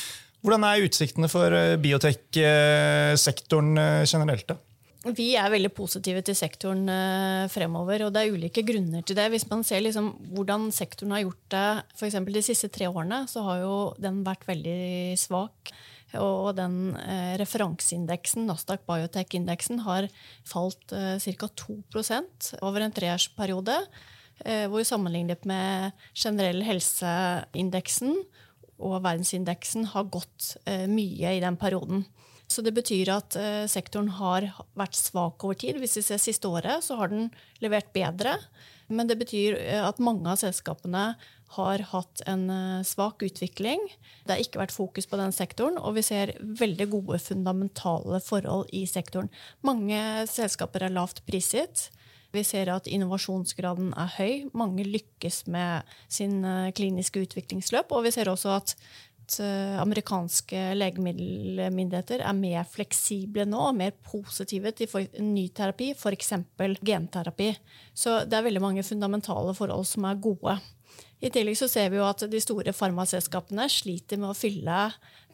hvordan 0.44 0.64
er 0.68 0.86
utsiktene 0.86 1.28
for 1.32 1.52
uh, 1.52 1.76
biotek-sektoren 1.82 3.74
generelt? 4.06 4.48
da? 4.52 4.60
Vi 5.06 5.36
er 5.38 5.52
veldig 5.52 5.70
positive 5.70 6.18
til 6.26 6.34
sektoren 6.34 6.88
fremover, 7.52 8.02
og 8.02 8.10
det 8.10 8.24
er 8.24 8.32
ulike 8.34 8.64
grunner 8.66 9.04
til 9.06 9.14
det. 9.14 9.28
Hvis 9.30 9.46
man 9.46 9.62
ser 9.62 9.84
liksom 9.84 10.08
hvordan 10.34 10.72
sektoren 10.74 11.14
har 11.14 11.22
gjort 11.22 11.44
det 11.54 11.68
for 12.00 12.32
de 12.34 12.42
siste 12.42 12.66
tre 12.74 12.88
årene, 12.90 13.20
så 13.30 13.44
har 13.46 13.60
jo 13.62 13.76
den 14.02 14.24
vært 14.26 14.42
veldig 14.48 15.14
svak. 15.14 15.70
Og 16.14 16.54
den 16.54 16.94
eh, 17.00 17.34
referanseindeksen, 17.40 18.46
Nasdaq 18.46 18.84
Biotech-indeksen, 18.86 19.82
har 19.86 20.06
falt 20.46 20.94
eh, 20.94 21.16
ca. 21.18 21.48
2% 21.48 22.52
over 22.62 22.84
en 22.84 22.94
treårsperiode. 22.94 23.80
Eh, 24.44 24.66
hvor 24.70 24.84
sammenlignet 24.86 25.46
med 25.48 25.96
generell 26.14 26.62
helseindeksen 26.66 28.20
og 28.76 29.00
verdensindeksen 29.00 29.88
har 29.94 30.10
gått 30.12 30.58
mye 30.92 31.30
i 31.32 31.40
den 31.40 31.56
perioden. 31.56 32.02
Så 32.44 32.60
det 32.60 32.74
betyr 32.76 33.08
at 33.14 33.32
sektoren 33.72 34.10
har 34.18 34.44
vært 34.76 34.98
svak 35.00 35.40
over 35.48 35.56
tid. 35.56 35.78
Hvis 35.80 35.96
vi 35.96 36.02
ser 36.04 36.20
siste 36.20 36.50
året, 36.52 36.84
så 36.84 36.98
har 37.00 37.08
den 37.08 37.30
levert 37.64 37.88
bedre. 37.96 38.34
Men 38.92 39.08
det 39.08 39.16
betyr 39.16 39.56
at 39.80 40.02
mange 40.04 40.28
av 40.28 40.36
selskapene 40.44 41.06
har 41.54 41.82
hatt 41.92 42.22
en 42.26 42.48
eh, 42.50 42.84
svak 42.86 43.22
utvikling. 43.22 43.82
Det 44.24 44.34
har 44.34 44.42
ikke 44.42 44.62
vært 44.64 44.74
fokus 44.74 45.06
på 45.08 45.18
den 45.20 45.34
sektoren, 45.34 45.78
og 45.78 45.96
vi 45.98 46.04
ser 46.06 46.34
veldig 46.40 46.88
gode 46.92 47.20
fundamentale 47.22 48.20
forhold 48.24 48.72
i 48.74 48.84
sektoren. 48.90 49.30
Mange 49.66 50.26
selskaper 50.30 50.86
er 50.86 50.94
lavt 50.96 51.22
priset. 51.28 51.88
Vi 52.34 52.42
ser 52.44 52.68
at 52.72 52.88
innovasjonsgraden 52.90 53.94
er 53.96 54.14
høy. 54.18 54.32
Mange 54.58 54.84
lykkes 54.84 55.46
med 55.52 55.96
sin 56.12 56.42
eh, 56.44 56.72
kliniske 56.76 57.22
utviklingsløp. 57.28 57.94
Og 57.94 58.08
vi 58.08 58.16
ser 58.16 58.32
også 58.32 58.56
at 58.58 58.76
Eh, 59.26 59.80
amerikanske 59.82 60.58
legemiddelmyndigheter 60.78 62.22
er 62.22 62.34
mer 62.38 62.62
fleksible 62.70 63.42
nå 63.48 63.58
og 63.72 63.74
mer 63.74 63.96
positive 64.06 64.70
til 64.78 65.08
ny 65.18 65.48
terapi, 65.50 65.90
f.eks. 65.96 66.32
genterapi. 66.86 67.50
Så 67.90 68.20
det 68.24 68.38
er 68.38 68.46
veldig 68.46 68.62
mange 68.62 68.84
fundamentale 68.86 69.54
forhold 69.58 69.88
som 69.90 70.06
er 70.06 70.22
gode. 70.22 70.54
I 71.24 71.30
tillegg 71.32 71.56
så 71.56 71.68
ser 71.70 71.88
vi 71.90 71.96
jo 71.96 72.04
at 72.04 72.26
de 72.28 72.40
store 72.42 72.74
farmaselskapene 72.76 73.64
sliter 73.72 74.20
med 74.20 74.30
å 74.30 74.36
fylle 74.36 74.80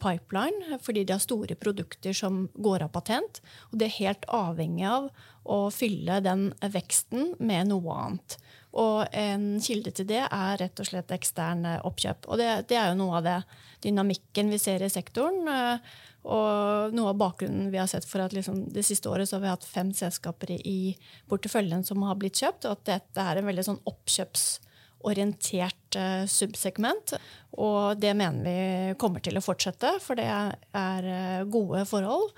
pipeline 0.01 0.79
fordi 0.83 1.03
de 1.03 1.15
har 1.15 1.23
store 1.23 1.57
produkter 1.59 2.15
som 2.15 2.45
går 2.55 2.85
av 2.85 2.93
patent. 2.95 3.41
Og 3.71 3.81
de 3.81 3.89
er 3.89 3.97
helt 3.99 4.27
avhengig 4.31 4.87
av 4.87 5.09
å 5.43 5.59
fylle 5.75 6.21
den 6.23 6.47
veksten 6.71 7.33
med 7.43 7.73
noe 7.73 7.99
annet. 8.05 8.37
Og 8.79 9.03
en 9.11 9.59
kilde 9.61 9.91
til 9.93 10.07
det 10.09 10.23
er 10.23 10.57
rett 10.63 10.79
og 10.81 10.87
slett 10.87 11.11
eksterne 11.13 11.75
oppkjøp. 11.85 12.31
Og 12.31 12.39
det, 12.41 12.49
det 12.71 12.79
er 12.79 12.89
jo 12.93 13.01
noe 13.03 13.19
av 13.19 13.27
det 13.27 13.37
dynamikken 13.83 14.49
vi 14.49 14.63
ser 14.63 14.81
i 14.81 14.89
sektoren. 14.89 15.43
Eh, 15.51 15.93
og 16.23 16.95
noe 16.95 17.11
av 17.11 17.19
bakgrunnen 17.19 17.67
vi 17.73 17.81
har 17.81 17.91
sett 17.91 18.07
for 18.07 18.23
at 18.23 18.33
liksom, 18.33 18.69
det 18.73 18.85
siste 18.87 19.11
året 19.11 19.27
så 19.27 19.35
har 19.35 19.43
vi 19.43 19.51
hatt 19.51 19.67
fem 19.67 19.91
selskaper 19.93 20.55
i 20.55 20.95
porteføljen 21.27 21.83
som 21.83 22.01
har 22.07 22.15
blitt 22.15 22.39
kjøpt, 22.39 22.63
og 22.63 22.77
at 22.79 22.85
dette 22.87 23.25
er 23.27 23.41
en 23.41 23.51
veldig 23.51 23.67
sånn 23.67 23.83
oppkjøpsorientert 23.91 24.69
interessert 25.11 25.97
uh, 25.99 26.23
subsegment. 26.29 27.15
Og 27.59 27.99
det 28.01 28.13
mener 28.17 28.45
vi 28.45 28.95
kommer 29.01 29.23
til 29.23 29.37
å 29.37 29.43
fortsette, 29.43 29.97
for 30.03 30.19
det 30.19 30.29
er 30.29 31.09
uh, 31.09 31.43
gode 31.51 31.83
forhold. 31.89 32.31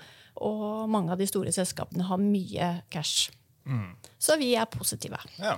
Og 0.44 0.90
mange 0.92 1.14
av 1.14 1.22
de 1.22 1.28
store 1.30 1.54
selskapene 1.54 2.08
har 2.10 2.20
mye 2.20 2.72
cash. 2.92 3.30
Mm. 3.66 3.94
Så 4.18 4.36
vi 4.40 4.52
er 4.58 4.68
positive. 4.70 5.22
Ja. 5.40 5.56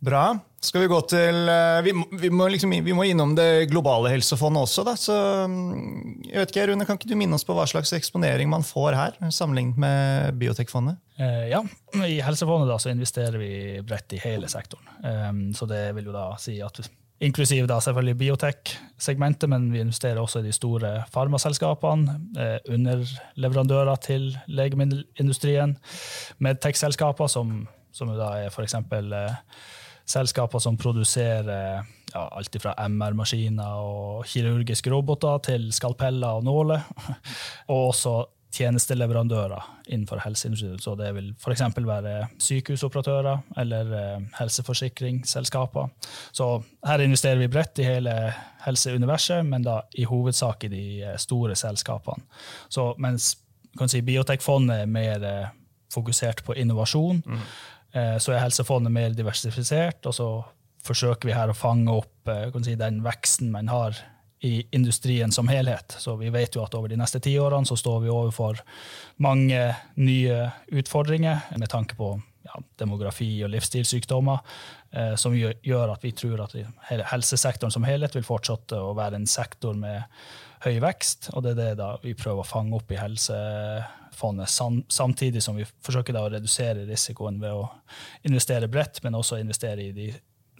Bra. 0.00 0.24
Skal 0.60 0.84
vi 0.84 0.88
gå 0.92 0.98
til 1.08 1.48
eh, 1.48 1.78
Vi 1.84 1.92
må, 1.96 2.04
vi 2.20 2.28
må, 2.32 2.46
liksom, 2.52 2.72
vi 2.84 2.94
må 2.96 3.04
innom 3.08 3.32
det 3.36 3.68
globale 3.70 4.12
helsefondet 4.12 4.66
også. 4.66 4.84
Da. 4.84 4.94
Så, 4.96 5.16
mm, 5.48 6.28
jeg 6.28 6.36
vet 6.40 6.52
ikke, 6.52 6.66
Rune, 6.70 6.86
Kan 6.88 7.00
ikke 7.00 7.10
du 7.10 7.16
minne 7.20 7.36
oss 7.36 7.44
på 7.48 7.56
hva 7.56 7.66
slags 7.68 7.92
eksponering 7.96 8.48
man 8.52 8.64
får 8.66 8.96
her, 8.96 9.18
sammenlignet 9.32 9.80
med 9.80 10.40
Biotekfondet? 10.40 11.00
Eh, 11.20 11.50
ja, 11.52 11.60
I 12.00 12.20
Helsefondet 12.24 12.68
da, 12.72 12.78
så 12.80 12.92
investerer 12.92 13.40
vi 13.40 13.52
bredt 13.84 14.16
i 14.16 14.22
hele 14.24 14.48
sektoren. 14.52 14.88
Um, 15.04 15.44
så 15.56 15.68
det 15.68 15.84
vil 15.96 16.08
jo 16.08 16.16
da 16.16 16.30
si 16.40 16.56
at 16.64 16.80
Inklusiv 17.20 17.66
da 17.68 17.76
selvfølgelig 17.84 18.16
biotek-segmentet, 18.16 19.44
men 19.52 19.66
vi 19.68 19.82
investerer 19.82 20.16
også 20.22 20.40
i 20.40 20.46
de 20.46 20.54
store 20.56 20.92
farmaselskapene, 21.12 22.14
eh, 22.40 22.54
underleverandører 22.72 24.00
til 24.00 24.30
legemiddelindustrien, 24.48 25.74
medtech-selskaper, 26.40 27.28
som, 27.28 27.66
som 27.92 28.14
da 28.16 28.30
er 28.40 28.48
f.eks. 28.48 28.78
Selskaper 30.10 30.62
som 30.62 30.78
produserer 30.80 31.84
ja, 32.10 32.24
alt 32.26 32.56
fra 32.62 32.74
MR-maskiner 32.88 33.78
og 33.78 34.26
kirurgiske 34.26 34.90
roboter 34.90 35.38
til 35.46 35.70
skalpeller 35.74 36.40
og 36.40 36.44
nåler. 36.44 36.84
Og 37.72 37.90
også 37.92 38.14
tjenesteleverandører 38.50 39.62
innenfor 39.88 40.20
helseindustrien. 40.24 40.78
Så 40.78 40.94
det 40.98 41.12
vil 41.14 41.30
f.eks. 41.38 41.62
være 41.76 42.14
sykehusoperatører 42.42 43.38
eller 43.62 43.92
eh, 43.98 44.24
helseforsikringsselskaper. 44.40 45.88
Så 46.32 46.48
her 46.86 47.04
investerer 47.04 47.38
vi 47.38 47.50
bredt 47.52 47.78
i 47.78 47.86
hele 47.86 48.16
helseuniverset, 48.64 49.46
men 49.46 49.66
da 49.66 49.80
i 49.94 50.08
hovedsak 50.08 50.66
i 50.66 50.72
de 50.72 50.84
eh, 51.02 51.16
store 51.18 51.56
selskapene. 51.56 52.26
Så 52.68 52.92
mens 52.98 53.36
si, 53.86 54.02
Biotekfondet 54.02 54.82
er 54.82 54.90
mer 54.90 55.26
eh, 55.26 55.52
fokusert 55.94 56.42
på 56.46 56.58
innovasjon, 56.58 57.22
mm. 57.26 57.44
Eh, 57.92 58.16
så 58.22 58.34
er 58.34 58.44
helsefondet 58.44 58.92
mer 58.94 59.14
diversifisert, 59.16 60.06
og 60.06 60.14
så 60.14 60.30
forsøker 60.86 61.28
vi 61.28 61.36
her 61.36 61.50
å 61.50 61.56
fange 61.56 61.92
opp 61.92 62.30
eh, 62.30 62.48
si, 62.64 62.76
den 62.78 63.02
veksten 63.04 63.50
man 63.52 63.70
har 63.72 63.98
i 64.46 64.62
industrien 64.72 65.32
som 65.32 65.50
helhet. 65.52 65.96
Så 66.00 66.14
vi 66.16 66.30
vet 66.32 66.56
jo 66.56 66.64
at 66.64 66.74
over 66.78 66.88
de 66.88 66.96
neste 66.96 67.20
ti 67.20 67.34
årene 67.40 67.68
så 67.68 67.76
står 67.76 68.04
vi 68.06 68.12
overfor 68.12 68.62
mange 69.20 69.66
nye 70.00 70.42
utfordringer 70.72 71.50
med 71.60 71.68
tanke 71.72 71.98
på 71.98 72.14
ja, 72.46 72.62
demografi 72.80 73.28
og 73.44 73.52
livsstilssykdommer, 73.52 74.40
eh, 74.96 75.14
som 75.20 75.36
gjør 75.36 75.92
at 75.92 76.06
vi 76.06 76.14
tror 76.16 76.46
at 76.46 76.56
helsesektoren 77.12 77.74
som 77.74 77.84
helhet 77.84 78.16
vil 78.16 78.24
fortsette 78.26 78.80
å 78.80 78.94
være 78.96 79.20
en 79.20 79.28
sektor 79.28 79.76
med 79.76 80.06
høy 80.64 80.80
vekst. 80.82 81.30
Og 81.34 81.44
det 81.44 81.56
er 81.58 81.78
det 81.78 81.90
vi 82.04 82.16
prøver 82.18 82.44
å 82.44 82.48
fange 82.48 82.76
opp 82.76 82.92
i 82.92 83.00
Helsefondet, 83.00 84.50
samtidig 84.92 85.42
som 85.44 85.58
vi 85.58 85.68
forsøker 85.84 86.18
å 86.20 86.28
redusere 86.32 86.88
risikoen 86.88 87.40
ved 87.42 87.56
å 87.56 87.68
investere 88.28 88.70
bredt, 88.70 89.02
men 89.04 89.18
også 89.18 89.40
investere 89.40 89.88
i 89.88 89.94
de 89.96 90.10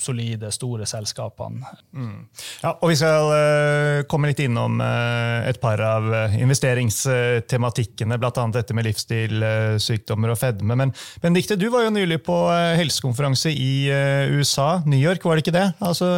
solide, 0.00 0.50
store 0.52 0.87
selskapene. 0.88 1.66
Mm. 1.92 2.26
Ja, 2.62 2.73
og 2.73 2.88
Vi 2.88 2.97
skal 2.97 3.30
uh, 3.30 4.02
komme 4.11 4.30
litt 4.30 4.40
innom 4.40 4.80
uh, 4.80 5.45
et 5.49 5.61
par 5.62 5.83
av 5.85 6.09
uh, 6.09 6.37
investeringstematikkene, 6.40 8.19
bl.a. 8.21 8.47
dette 8.54 8.76
med 8.76 8.88
livsstil, 8.88 9.45
sykdommer 9.83 10.33
og 10.33 10.40
fedme. 10.40 10.76
Men 10.78 10.95
Benedicte, 11.23 11.59
du 11.61 11.69
var 11.73 11.85
jo 11.87 11.95
nylig 11.95 12.23
på 12.26 12.38
helsekonferanse 12.80 13.52
i 13.52 13.90
USA, 14.33 14.80
New 14.87 15.00
York, 15.00 15.25
var 15.25 15.37
det 15.37 15.45
ikke 15.45 15.59
det? 15.59 15.69
Altså, 15.85 16.11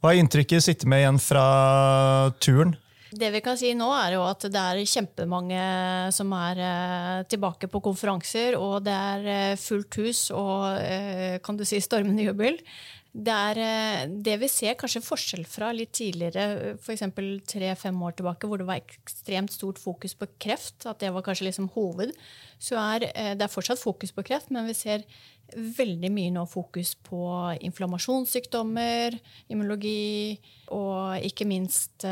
hva 0.00 0.12
er 0.12 0.22
inntrykket 0.22 0.64
sitter 0.64 0.88
med 0.90 1.04
igjen 1.04 1.20
fra 1.22 1.46
turen? 2.40 2.76
Det 3.16 3.30
vi 3.32 3.40
kan 3.40 3.56
si 3.56 3.70
nå, 3.76 3.86
er 3.96 4.16
jo 4.16 4.24
at 4.26 4.44
det 4.52 4.60
er 4.60 4.82
kjempemange 4.84 5.60
som 6.12 6.32
er 6.36 6.60
eh, 6.60 7.22
tilbake 7.30 7.70
på 7.72 7.80
konferanser, 7.84 8.58
og 8.60 8.84
det 8.84 8.92
er 8.92 9.30
eh, 9.32 9.60
fullt 9.60 9.96
hus 10.02 10.26
og 10.36 10.76
eh, 10.82 11.38
kan 11.44 11.56
du 11.56 11.64
si 11.64 11.80
stormende 11.80 12.26
jubel. 12.28 12.60
Det 13.16 13.32
er 13.32 13.58
eh, 13.64 14.00
det 14.26 14.34
vi 14.42 14.48
ser 14.52 14.74
kanskje 14.76 15.00
forskjell 15.04 15.46
fra 15.48 15.70
litt 15.72 15.94
tidligere, 15.96 16.74
f.eks. 16.76 17.04
tre-fem 17.48 18.02
år 18.04 18.16
tilbake, 18.18 18.48
hvor 18.48 18.60
det 18.60 18.66
var 18.68 18.82
ekstremt 18.82 19.54
stort 19.54 19.80
fokus 19.80 20.12
på 20.18 20.28
kreft, 20.42 20.84
at 20.84 21.00
det 21.00 21.14
var 21.14 21.24
kanskje 21.24 21.46
liksom 21.46 21.70
hoved. 21.72 22.12
Så 22.60 22.76
er 22.76 23.06
eh, 23.14 23.32
det 23.32 23.46
er 23.46 23.52
fortsatt 23.52 23.80
fokus 23.80 24.12
på 24.12 24.24
kreft, 24.26 24.52
men 24.52 24.68
vi 24.68 24.76
ser 24.76 25.06
veldig 25.56 26.10
mye 26.12 26.34
nå 26.34 26.42
fokus 26.50 26.92
på 27.06 27.22
inflammasjonssykdommer, 27.64 29.16
immunologi 29.48 30.34
og 30.74 31.22
ikke 31.22 31.46
minst 31.46 32.02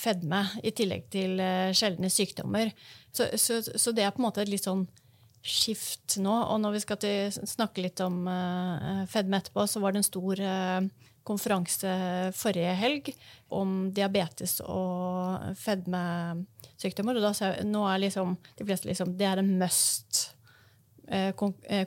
fedme, 0.00 0.40
i 0.64 0.72
tillegg 0.72 1.10
til 1.12 1.36
sjeldne 1.76 2.08
sykdommer. 2.08 2.72
Så, 3.12 3.28
så, 3.36 3.60
så, 3.60 3.92
det 3.92 4.06
er 4.06 4.16
på 4.16 4.22
en 4.22 4.30
måte 4.30 4.48
litt 4.48 4.64
sånn 4.64 4.86
skift 5.42 6.18
nå. 6.22 6.32
Og 6.32 6.60
når 6.62 6.76
vi 6.76 6.82
skal 6.84 7.00
til, 7.02 7.32
snakke 7.50 7.84
litt 7.84 8.02
om 8.04 8.22
uh, 8.28 9.02
fedme 9.10 9.42
etterpå, 9.42 9.66
så 9.68 9.82
var 9.82 9.94
det 9.94 10.02
en 10.02 10.10
stor 10.10 10.44
konferanse 11.22 11.90
forrige 12.34 12.72
helg 12.74 13.12
om 13.54 13.92
diabetes 13.94 14.56
og 14.64 15.52
fedmesykdommer. 15.60 17.18
Og 17.18 17.26
da 17.26 17.32
sa 17.36 17.52
jeg 17.52 17.68
nå 17.70 17.84
er 17.86 18.02
liksom, 18.02 18.34
de 18.58 18.66
fleste 18.66 18.90
liksom, 18.90 19.14
det 19.18 19.28
er 19.28 19.42
en 19.42 19.52
must 19.60 20.24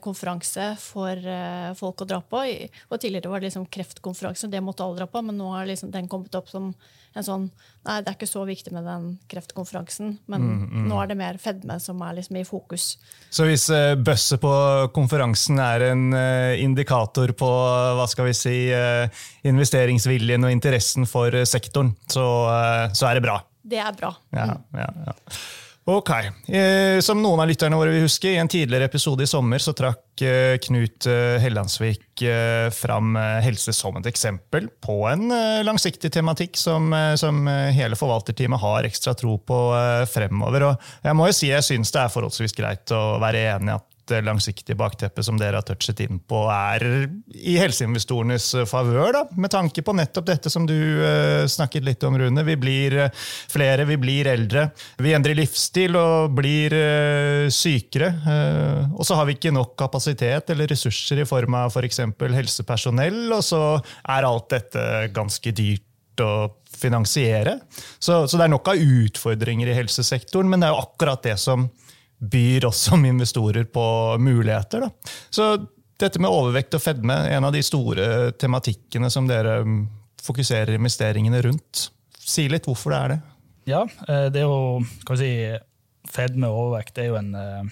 konferanse 0.03 0.73
for 0.81 1.15
eh, 1.17 1.71
folk 1.77 2.03
å 2.03 2.09
dra 2.09 2.19
på. 2.21 2.43
Og 2.89 2.99
tidligere 2.99 3.31
var 3.31 3.41
det 3.41 3.49
liksom 3.49 3.65
kreftkonferanse, 3.71 4.51
det 4.51 4.61
måtte 4.61 4.85
alle 4.85 5.01
dra 5.01 5.07
på, 5.09 5.23
men 5.25 5.39
nå 5.39 5.49
har 5.53 5.65
liksom 5.69 5.93
den 5.93 6.09
kommet 6.11 6.35
opp 6.37 6.51
som 6.51 6.73
en 7.15 7.23
sånn 7.23 7.47
Nei, 7.85 7.99
det 8.01 8.09
er 8.09 8.15
ikke 8.17 8.27
så 8.27 8.41
viktig 8.47 8.71
med 8.73 8.87
den 8.89 9.03
kreftkonferansen, 9.29 10.15
men 10.25 10.41
mm, 10.41 10.61
mm. 10.65 10.85
nå 10.89 10.95
er 10.97 11.09
det 11.11 11.17
mer 11.19 11.37
fedme 11.37 11.75
som 11.79 11.99
er 12.01 12.15
liksom 12.17 12.39
i 12.39 12.45
fokus. 12.47 12.87
Så 13.29 13.45
hvis 13.45 13.67
uh, 13.69 13.93
bøsset 13.93 14.41
på 14.41 14.53
konferansen 14.95 15.61
er 15.61 15.85
en 15.91 16.07
uh, 16.17 16.57
indikator 16.57 17.35
på 17.37 17.49
hva 17.99 18.07
skal 18.09 18.31
vi 18.31 18.33
si, 18.33 18.55
uh, 18.73 19.05
investeringsviljen 19.45 20.49
og 20.49 20.55
interessen 20.55 21.05
for 21.05 21.45
sektoren, 21.45 21.93
så, 22.09 22.25
så, 22.89 23.05
er 23.11 23.19
det 23.19 23.27
bra? 23.27 23.37
Det 23.61 23.85
er 23.85 23.93
bra. 24.01 24.09
Ja, 24.33 24.49
mm. 24.57 24.81
ja, 24.81 24.89
ja. 25.05 25.15
Ok. 25.85 26.09
Eh, 26.49 26.99
som 26.99 27.19
noen 27.21 27.43
av 27.43 27.45
lytterne 27.45 27.77
våre 27.77 27.91
vil 27.93 28.07
huske, 28.07 28.31
i 28.33 28.39
en 28.41 28.49
tidligere 28.49 28.87
episode 28.89 29.21
i 29.21 29.29
sommer 29.29 29.61
så 29.61 29.69
trakk 29.77 30.23
eh, 30.25 30.55
Knut 30.63 31.05
eh, 31.05 31.37
Hellandsvik 31.43 32.23
fram 32.73 33.17
helse 33.43 33.73
som 33.75 33.97
et 33.99 34.07
eksempel 34.07 34.69
på 34.81 34.93
en 35.09 35.27
langsiktig 35.67 36.13
tematikk 36.15 36.55
som, 36.55 36.93
som 37.19 37.41
hele 37.75 37.97
forvalterteamet 37.99 38.61
har 38.61 38.87
ekstra 38.87 39.11
tro 39.19 39.33
på 39.43 39.57
fremover. 40.07 40.63
Og 40.69 40.87
jeg 41.03 41.17
må 41.19 41.27
jo 41.27 41.35
si 41.35 41.49
jeg 41.51 41.65
syns 41.67 41.91
det 41.91 42.05
er 42.05 42.13
forholdsvis 42.13 42.55
greit 42.55 42.93
å 42.95 43.17
være 43.19 43.43
enig 43.51 43.73
i 43.73 43.75
at 43.75 43.94
det 44.09 44.21
langsiktige 44.25 44.77
bakteppet 44.79 45.25
som 45.27 45.39
dere 45.39 45.59
har 45.59 45.65
touchet 45.67 46.01
inn 46.05 46.19
på, 46.19 46.45
er 46.51 46.85
i 47.33 47.55
helseinvestorenes 47.59 48.51
favør, 48.69 49.11
da, 49.15 49.23
med 49.39 49.53
tanke 49.53 49.83
på 49.85 49.95
nettopp 49.97 50.27
dette 50.29 50.51
som 50.53 50.67
du 50.69 50.75
uh, 50.75 51.45
snakket 51.49 51.87
litt 51.87 52.05
om, 52.07 52.17
Rune. 52.19 52.45
Vi 52.47 52.57
blir 52.59 52.97
flere, 53.51 53.87
vi 53.89 53.97
blir 54.01 54.29
eldre. 54.31 54.67
Vi 55.01 55.15
endrer 55.15 55.37
livsstil 55.37 55.97
og 55.99 56.35
blir 56.37 56.73
sykere. 57.51 58.11
og 58.95 59.03
så 59.05 59.17
har 59.17 59.27
vi 59.27 59.35
ikke 59.35 59.53
nok 59.53 59.75
kapasitet 59.79 60.49
eller 60.53 60.69
ressurser 60.71 61.21
i 61.21 61.27
form 61.27 61.57
av 61.59 61.73
f.eks. 61.73 62.01
For 62.15 62.37
helsepersonell, 62.37 63.25
og 63.35 63.43
så 63.45 63.61
er 63.77 64.27
alt 64.27 64.49
dette 64.53 64.85
ganske 65.15 65.51
dyrt 65.55 66.23
å 66.23 66.47
finansiere. 66.75 67.59
Så, 67.99 68.25
så 68.27 68.37
det 68.37 68.47
er 68.47 68.53
nok 68.53 68.69
av 68.71 68.81
utfordringer 68.81 69.71
i 69.71 69.77
helsesektoren, 69.77 70.49
men 70.51 70.61
det 70.61 70.69
er 70.69 70.75
jo 70.75 70.83
akkurat 70.83 71.23
det 71.25 71.37
som 71.41 71.67
byr 72.19 72.65
oss 72.65 72.81
som 72.89 73.05
investorer 73.05 73.63
på 73.63 73.85
muligheter. 74.19 74.85
Da. 74.85 75.13
Så 75.29 75.49
dette 75.99 76.19
med 76.19 76.31
overvekt 76.31 76.75
og 76.75 76.83
fedme 76.83 77.15
en 77.31 77.47
av 77.47 77.53
de 77.55 77.61
store 77.63 78.31
tematikkene 78.39 79.09
som 79.11 79.27
dere 79.29 79.61
fokuserer 80.25 80.75
investeringene 80.75 81.41
rundt. 81.45 81.89
Si 82.19 82.47
litt 82.49 82.67
hvorfor 82.67 82.93
det 82.93 82.99
er 82.99 83.13
det. 83.13 83.19
Ja, 83.69 83.81
eh, 84.07 84.27
det 84.33 84.41
er 84.43 84.49
jo 84.49 84.83
kan 85.07 85.19
si, 85.19 85.31
Fedme 86.05 86.51
og 86.51 86.67
overvekt 86.67 86.99
er 87.01 87.09
jo 87.09 87.15
en, 87.17 87.31
eh, 87.35 87.69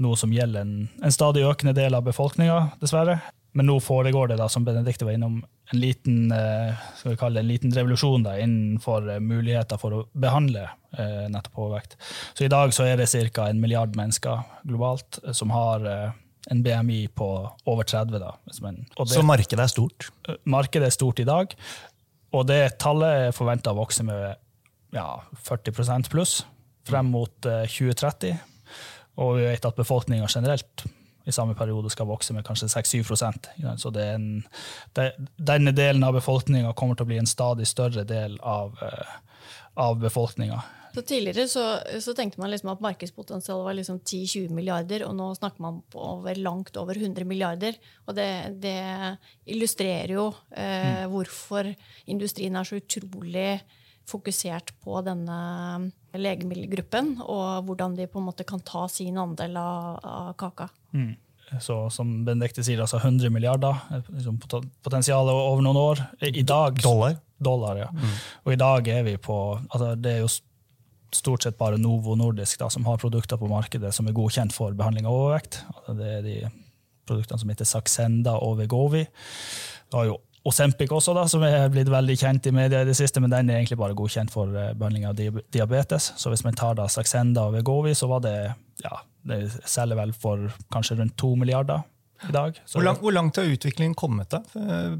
noe 0.00 0.16
som 0.16 0.32
gjelder 0.32 0.64
en, 0.64 0.88
en 1.04 1.12
stadig 1.12 1.44
økende 1.44 1.74
del 1.76 1.94
av 1.94 2.06
befolkninga, 2.06 2.78
dessverre. 2.80 3.18
Men 3.52 3.68
nå 3.68 3.76
foregår 3.84 4.30
det, 4.30 4.38
da, 4.40 4.48
som 4.48 4.64
Benedicte 4.64 5.04
var 5.04 5.18
innom, 5.18 5.42
en 5.72 5.80
liten, 5.80 6.32
eh, 6.32 6.74
skal 6.96 7.12
vi 7.12 7.18
kalle 7.20 7.38
det 7.38 7.44
en 7.44 7.50
liten 7.50 7.74
revolusjon 7.74 8.24
da, 8.26 8.36
innenfor 8.40 9.08
eh, 9.10 9.20
muligheter 9.20 9.80
for 9.80 9.96
å 9.96 10.02
behandle 10.12 10.66
eh, 10.98 11.28
nettopp 11.32 11.60
overvekt. 11.64 11.96
Så 12.34 12.46
I 12.46 12.52
dag 12.52 12.74
så 12.76 12.86
er 12.88 13.00
det 13.00 13.08
ca. 13.32 13.48
en 13.48 13.60
milliard 13.60 13.96
mennesker 13.96 14.44
globalt 14.68 15.20
eh, 15.24 15.32
som 15.36 15.52
har 15.54 15.86
eh, 15.88 16.14
en 16.50 16.62
BMI 16.62 17.06
på 17.14 17.28
over 17.70 17.84
30. 17.84 18.18
Da, 18.18 18.34
det, 18.44 18.56
så 19.14 19.22
markedet 19.26 19.64
er 19.64 19.70
stort? 19.70 20.10
Markedet 20.44 20.90
er 20.90 20.94
stort 20.94 21.20
i 21.22 21.28
dag. 21.28 21.54
Og 22.32 22.48
det 22.48 22.78
tallet 22.82 23.28
er 23.28 23.36
forventa 23.36 23.74
å 23.74 23.78
vokse 23.78 24.04
med 24.08 24.34
ja, 24.92 25.06
40% 25.44 26.08
pluss 26.12 26.40
frem 26.88 27.12
mot 27.12 27.34
2030. 27.44 28.40
Og 29.22 29.36
vi 29.36 29.46
vet 29.46 29.68
at 29.68 29.78
befolkninga 29.78 30.26
generelt 30.32 30.84
i 31.24 31.32
samme 31.32 31.54
periode 31.58 31.90
skal 31.92 32.08
vokse 32.10 32.34
med 32.34 32.44
kanskje 32.46 32.70
6-7 32.72 33.76
Så 33.76 33.90
det 33.90 34.06
en, 34.14 34.28
det, 34.92 35.12
denne 35.36 35.72
delen 35.72 36.04
av 36.04 36.14
befolkninga 36.18 36.72
kommer 36.72 36.98
til 36.98 37.06
å 37.06 37.12
bli 37.12 37.18
en 37.22 37.30
stadig 37.30 37.66
større 37.66 38.04
del 38.04 38.38
av, 38.40 38.78
uh, 38.82 39.18
av 39.74 40.00
befolkninga. 40.02 40.62
Så 40.92 41.02
Tidligere 41.08 41.46
så, 41.48 41.62
så, 42.04 42.12
tenkte 42.14 42.40
man 42.40 42.50
liksom 42.52 42.68
at 42.74 42.82
markedspotensialet 42.84 43.64
var 43.64 43.76
liksom 43.78 44.00
10-20 44.02 44.52
milliarder, 44.52 45.06
og 45.06 45.14
nå 45.16 45.30
snakker 45.38 45.64
man 45.64 45.80
på 45.88 46.02
over, 46.04 46.36
langt 46.36 46.76
over 46.76 46.98
100 46.98 47.24
milliarder. 47.28 47.78
Og 48.04 48.16
det, 48.18 48.28
det 48.60 48.76
illustrerer 49.48 50.12
jo 50.18 50.26
eh, 50.50 51.06
mm. 51.06 51.14
hvorfor 51.14 51.70
industrien 52.12 52.58
er 52.60 52.68
så 52.68 52.76
utrolig 52.82 53.62
fokusert 54.10 54.74
på 54.84 55.00
denne 55.06 55.38
legemiddelgruppen, 56.18 57.14
og 57.24 57.66
hvordan 57.66 57.96
de 57.96 58.08
på 58.10 58.20
en 58.20 58.28
måte 58.28 58.46
kan 58.48 58.60
ta 58.64 58.86
sin 58.90 59.18
andel 59.20 59.56
av, 59.60 59.98
av 60.04 60.32
kaka. 60.40 60.68
Mm. 60.92 61.12
Så 61.60 61.76
som 61.92 62.12
Benedicte 62.24 62.64
sier, 62.64 62.80
altså 62.80 63.00
100 63.00 63.32
milliarder, 63.32 63.76
liksom 64.08 64.38
potensialet 64.40 65.32
over 65.34 65.64
noen 65.64 65.80
år. 65.80 66.00
I 66.24 66.44
dag, 66.48 66.78
dollar? 66.80 67.18
Dollar, 67.42 67.82
ja. 67.82 67.90
Mm. 67.92 68.16
Og 68.46 68.54
i 68.54 68.60
dag 68.60 68.88
er 68.88 69.04
vi 69.04 69.16
på 69.20 69.36
altså 69.58 69.94
Det 69.98 70.12
er 70.12 70.20
jo 70.22 70.30
stort 71.12 71.44
sett 71.44 71.58
bare 71.58 71.80
Novo 71.80 72.14
Nordisk 72.16 72.60
da, 72.62 72.70
som 72.72 72.86
har 72.88 73.00
produkter 73.02 73.36
på 73.36 73.50
markedet 73.50 73.92
som 73.92 74.06
er 74.08 74.16
godkjent 74.16 74.54
for 74.54 74.72
behandling 74.78 75.08
av 75.08 75.16
overvekt. 75.18 75.60
Altså 75.74 75.96
det 75.98 76.12
er 76.12 76.22
de 76.24 76.36
produktene 77.08 77.42
som 77.42 77.52
heter 77.52 77.68
Saxenda 77.68 78.38
og 78.40 78.56
Vegovi. 78.62 79.02
Det 79.04 79.98
har 79.98 80.08
jo 80.08 80.20
Osempic 80.48 80.90
også, 80.90 81.14
da, 81.14 81.22
som 81.30 81.44
er 81.46 81.68
blitt 81.70 81.90
veldig 81.92 82.16
kjent 82.18 82.48
i 82.50 82.54
media 82.54 82.80
i 82.82 82.88
det 82.88 82.96
siste, 82.98 83.20
men 83.22 83.30
den 83.30 83.50
er 83.50 83.60
egentlig 83.60 83.78
bare 83.78 83.94
godkjent 83.94 84.32
for 84.34 84.50
eh, 84.58 84.72
behandling 84.74 85.06
av 85.06 85.14
diabetes. 85.54 86.10
Så 86.18 86.32
hvis 86.32 86.42
man 86.42 86.58
tar 86.58 86.74
da 86.78 86.88
Saxenda 86.90 87.46
og 87.46 87.54
Vegovi, 87.54 87.94
så 87.94 88.08
var 88.10 88.24
det 88.24 88.34
ja, 88.82 88.96
det 89.30 89.44
selger 89.70 90.00
vel 90.00 90.14
for 90.18 90.50
kanskje 90.74 90.98
rundt 90.98 91.14
to 91.20 91.34
milliarder 91.38 91.84
i 92.28 92.32
dag. 92.32 92.58
Hvor, 92.72 92.84
lang, 92.84 92.98
hvor, 93.00 93.12
langt 93.12 93.36
har 93.36 93.48
utviklingen 93.50 93.94
kommet? 93.98 94.30
da? 94.30 94.40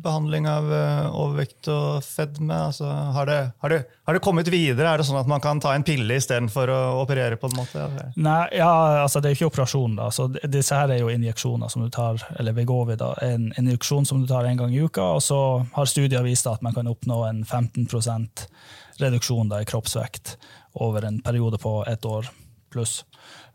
Behandling 0.02 0.47
av 0.50 0.69
uh, 0.71 1.09
overvekt 1.14 1.69
og 1.73 2.05
fedme? 2.05 2.57
Altså, 2.69 2.87
har, 2.87 3.29
det, 3.29 3.38
har, 3.62 3.75
det, 3.75 3.81
har, 4.07 4.17
det, 4.17 4.23
kommet 4.25 4.50
videre? 4.52 4.91
Er 4.91 5.00
det 5.02 5.07
sånn 5.09 5.21
at 5.21 5.31
man 5.31 5.43
kan 5.45 5.61
ta 5.62 5.75
en 5.76 5.87
pille 5.87 6.19
istedenfor 6.19 6.73
å 6.73 6.81
operere? 7.02 7.38
på 7.41 7.49
en 7.49 7.57
måte? 7.57 7.87
Nei, 8.21 8.45
ja, 8.59 8.73
altså 9.02 9.23
Det 9.23 9.31
er 9.31 9.38
ikke 9.38 9.50
operasjon. 9.52 9.97
da. 9.99 10.11
Så 10.14 10.29
disse 10.33 10.76
her 10.76 10.93
er 10.93 11.02
jo 11.02 11.11
injeksjoner 11.12 11.73
som 11.73 11.85
du 11.85 11.91
tar, 11.93 12.23
eller 12.38 12.57
Vegovi, 12.57 12.99
da, 13.00 13.14
en 13.25 13.50
injeksjon 13.59 14.07
som 14.09 14.23
du 14.23 14.29
tar 14.31 14.49
en 14.49 14.61
gang 14.61 14.75
i 14.75 14.83
uka. 14.83 15.14
og 15.17 15.23
Så 15.25 15.41
har 15.75 15.91
studier 15.91 16.26
vist 16.26 16.47
at 16.50 16.62
man 16.62 16.76
kan 16.76 16.91
oppnå 16.91 17.23
en 17.29 17.45
15% 17.45 18.47
reduksjon 19.02 19.49
da, 19.50 19.62
i 19.62 19.69
kroppsvekt 19.69 20.37
over 20.83 21.05
en 21.05 21.21
periode 21.25 21.59
på 21.61 21.83
ett 21.88 22.05
år 22.09 22.29
pluss 22.73 23.02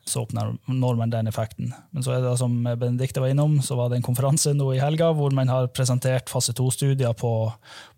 så 0.08 0.24
oppnår 0.24 0.96
man 0.96 1.12
den 1.12 1.28
effekten. 1.28 1.74
Men 1.92 2.04
så 2.04 2.16
er 2.16 2.22
det 2.24 2.36
som 2.40 2.54
Benedicte 2.64 3.22
var 3.24 3.34
innom, 3.34 3.58
så 3.62 3.76
var 3.76 3.90
det 3.90 4.00
en 4.00 4.06
konferanse 4.06 4.54
nå 4.56 4.70
i 4.74 4.82
helga 4.82 5.10
hvor 5.16 5.34
man 5.36 5.52
har 5.52 5.68
presentert 5.76 6.32
fase 6.32 6.56
to-studier 6.56 7.16
på, 7.18 7.32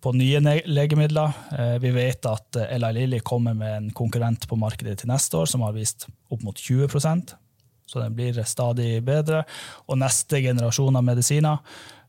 på, 0.01 0.13
nye 0.17 0.41
legemidler. 0.65 1.35
Eh, 1.53 1.75
vi 1.83 1.93
vet 1.95 2.25
at 2.29 2.57
eh, 2.57 2.73
Eli 2.75 2.95
Lilly 2.97 3.19
kommer 3.25 3.57
med 3.57 3.75
en 3.75 3.91
konkurrent 3.93 4.49
på 4.49 4.57
markedet 4.59 4.97
til 5.01 5.11
neste 5.11 5.37
år 5.37 5.51
som 5.51 5.65
har 5.65 5.77
vist 5.77 6.07
opp 6.29 6.41
mot 6.45 6.57
20% 6.57 7.37
så 7.89 7.99
den 7.99 8.15
blir 8.15 8.43
stadig 8.45 8.99
bedre. 9.03 9.43
Og 9.89 9.97
neste 9.97 10.41
generasjon 10.45 10.95
av 10.95 11.03
medisiner, 11.03 11.57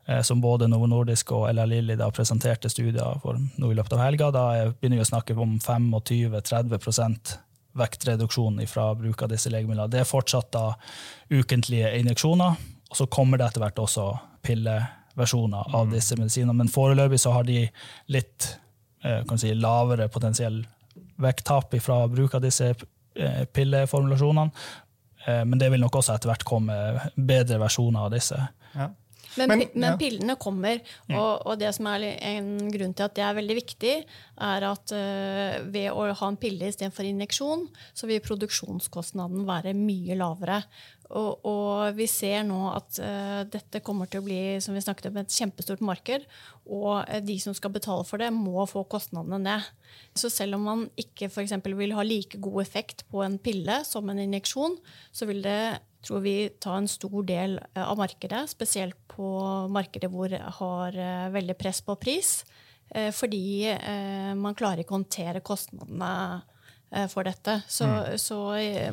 eh, 0.07 0.21
som 0.23 0.41
både 0.41 0.69
Novo 0.69 0.87
Nordisk 0.87 1.33
og 1.33 1.49
Ella 1.49 1.65
Lilly 1.65 1.97
presenterte 2.13 2.69
studier 2.69 3.21
for 3.23 3.41
nå 3.41 3.71
i 3.73 3.79
løpet 3.79 3.97
av 3.97 4.05
helga, 4.05 4.31
da 4.31 4.45
begynner 4.75 5.01
vi 5.01 5.07
å 5.07 5.13
snakke 5.13 5.37
om 5.37 5.59
25-30 5.59 7.41
vektreduksjon 7.79 8.59
fra 8.67 8.91
bruk 8.99 9.23
av 9.23 9.31
disse 9.33 9.51
legemidlene. 9.53 9.91
Det 9.91 10.03
er 10.03 10.09
fortsatt 10.09 10.51
da 10.55 10.65
ukentlige 11.31 11.93
injeksjoner, 12.01 12.59
og 12.91 12.99
så 12.99 13.07
kommer 13.07 13.39
det 13.39 13.51
etter 13.51 13.65
hvert 13.65 13.79
også 13.79 14.07
pilleversjoner 14.47 15.75
av 15.75 15.89
mm. 15.89 15.95
disse 15.95 16.19
medisinene. 16.19 16.57
Men 16.63 16.73
foreløpig 16.73 17.21
så 17.23 17.35
har 17.37 17.47
de 17.47 17.63
litt 18.11 18.49
eh, 19.05 19.37
si, 19.37 19.55
lavere 19.55 20.11
potensiell 20.13 20.63
vekttap 21.21 21.77
fra 21.85 22.03
bruk 22.11 22.35
av 22.35 22.45
disse 22.45 22.73
eh, 22.73 23.45
pilleformulasjonene. 23.53 24.51
Eh, 25.27 25.45
men 25.45 25.59
det 25.61 25.71
vil 25.71 25.85
nok 25.85 26.01
også 26.01 26.17
etter 26.17 26.33
hvert 26.33 26.47
komme 26.49 26.77
bedre 27.15 27.61
versjoner 27.63 28.09
av 28.09 28.15
disse. 28.17 28.41
Ja. 28.75 28.91
Men, 29.39 29.53
men, 29.53 29.65
men 29.79 29.99
pillene 30.01 30.37
kommer, 30.41 30.81
og, 31.13 31.47
og, 31.47 31.53
det 31.61 31.71
som 31.77 31.87
er 31.93 32.07
en 32.33 32.71
grunn 32.73 32.95
til 32.97 33.07
at 33.07 33.17
det 33.17 33.25
er 33.27 33.37
veldig 33.39 33.57
viktig, 33.61 33.97
er 34.51 34.67
at 34.71 34.95
uh, 34.97 35.59
ved 35.71 35.91
å 35.93 36.07
ha 36.19 36.31
en 36.31 36.39
pille 36.41 36.71
istedenfor 36.71 37.07
injeksjon, 37.07 37.67
så 37.95 38.11
vil 38.11 38.23
produksjonskostnaden 38.25 39.45
være 39.49 39.77
mye 39.79 40.19
lavere. 40.19 40.63
Og, 41.11 41.43
og 41.47 41.97
vi 41.99 42.07
ser 42.07 42.45
nå 42.47 42.59
at 42.71 43.01
uh, 43.03 43.43
dette 43.51 43.83
kommer 43.83 44.11
til 44.11 44.23
å 44.23 44.27
bli 44.27 44.41
som 44.63 44.77
vi 44.77 44.83
snakket 44.85 45.11
om, 45.11 45.19
et 45.19 45.35
kjempestort 45.35 45.83
marked. 45.83 46.27
Og 46.71 47.03
uh, 47.03 47.19
de 47.25 47.37
som 47.43 47.57
skal 47.57 47.75
betale 47.75 48.07
for 48.07 48.23
det, 48.23 48.31
må 48.35 48.67
få 48.71 48.85
kostnadene 48.91 49.41
ned. 49.43 49.71
Så 50.15 50.31
selv 50.31 50.59
om 50.59 50.67
man 50.69 50.87
ikke 51.01 51.31
for 51.33 51.47
vil 51.81 51.97
ha 51.99 52.07
like 52.07 52.39
god 52.39 52.63
effekt 52.63 53.05
på 53.11 53.25
en 53.27 53.39
pille 53.43 53.83
som 53.87 54.07
en 54.11 54.23
injeksjon, 54.23 54.79
så 55.11 55.27
vil 55.27 55.43
det 55.43 55.81
tror 56.05 56.21
vi 56.25 56.37
tar 56.61 56.81
en 56.81 56.89
stor 56.89 57.25
del 57.29 57.59
eh, 57.75 57.85
av 57.85 57.99
markedet, 58.01 58.45
spesielt 58.51 58.97
på 59.11 59.31
markedet 59.73 60.11
hvor 60.13 60.31
det 60.33 60.43
har 60.61 60.97
eh, 60.97 61.29
veldig 61.35 61.57
press 61.61 61.83
på 61.85 61.97
pris. 62.01 62.41
Eh, 62.91 63.11
fordi 63.15 63.71
man 64.41 64.57
klarer 64.59 64.83
ikke 64.83 64.97
å 64.97 65.01
håndtere 65.01 65.45
kostnadene 65.47 66.41
for 67.13 67.23
dette. 67.23 67.61
Så, 67.71 67.87
mm. 67.87 68.17
så 68.19 68.37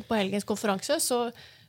på 0.05 0.17
helgens 0.19 0.45
konferanse 0.45 0.99
så, 1.01 1.23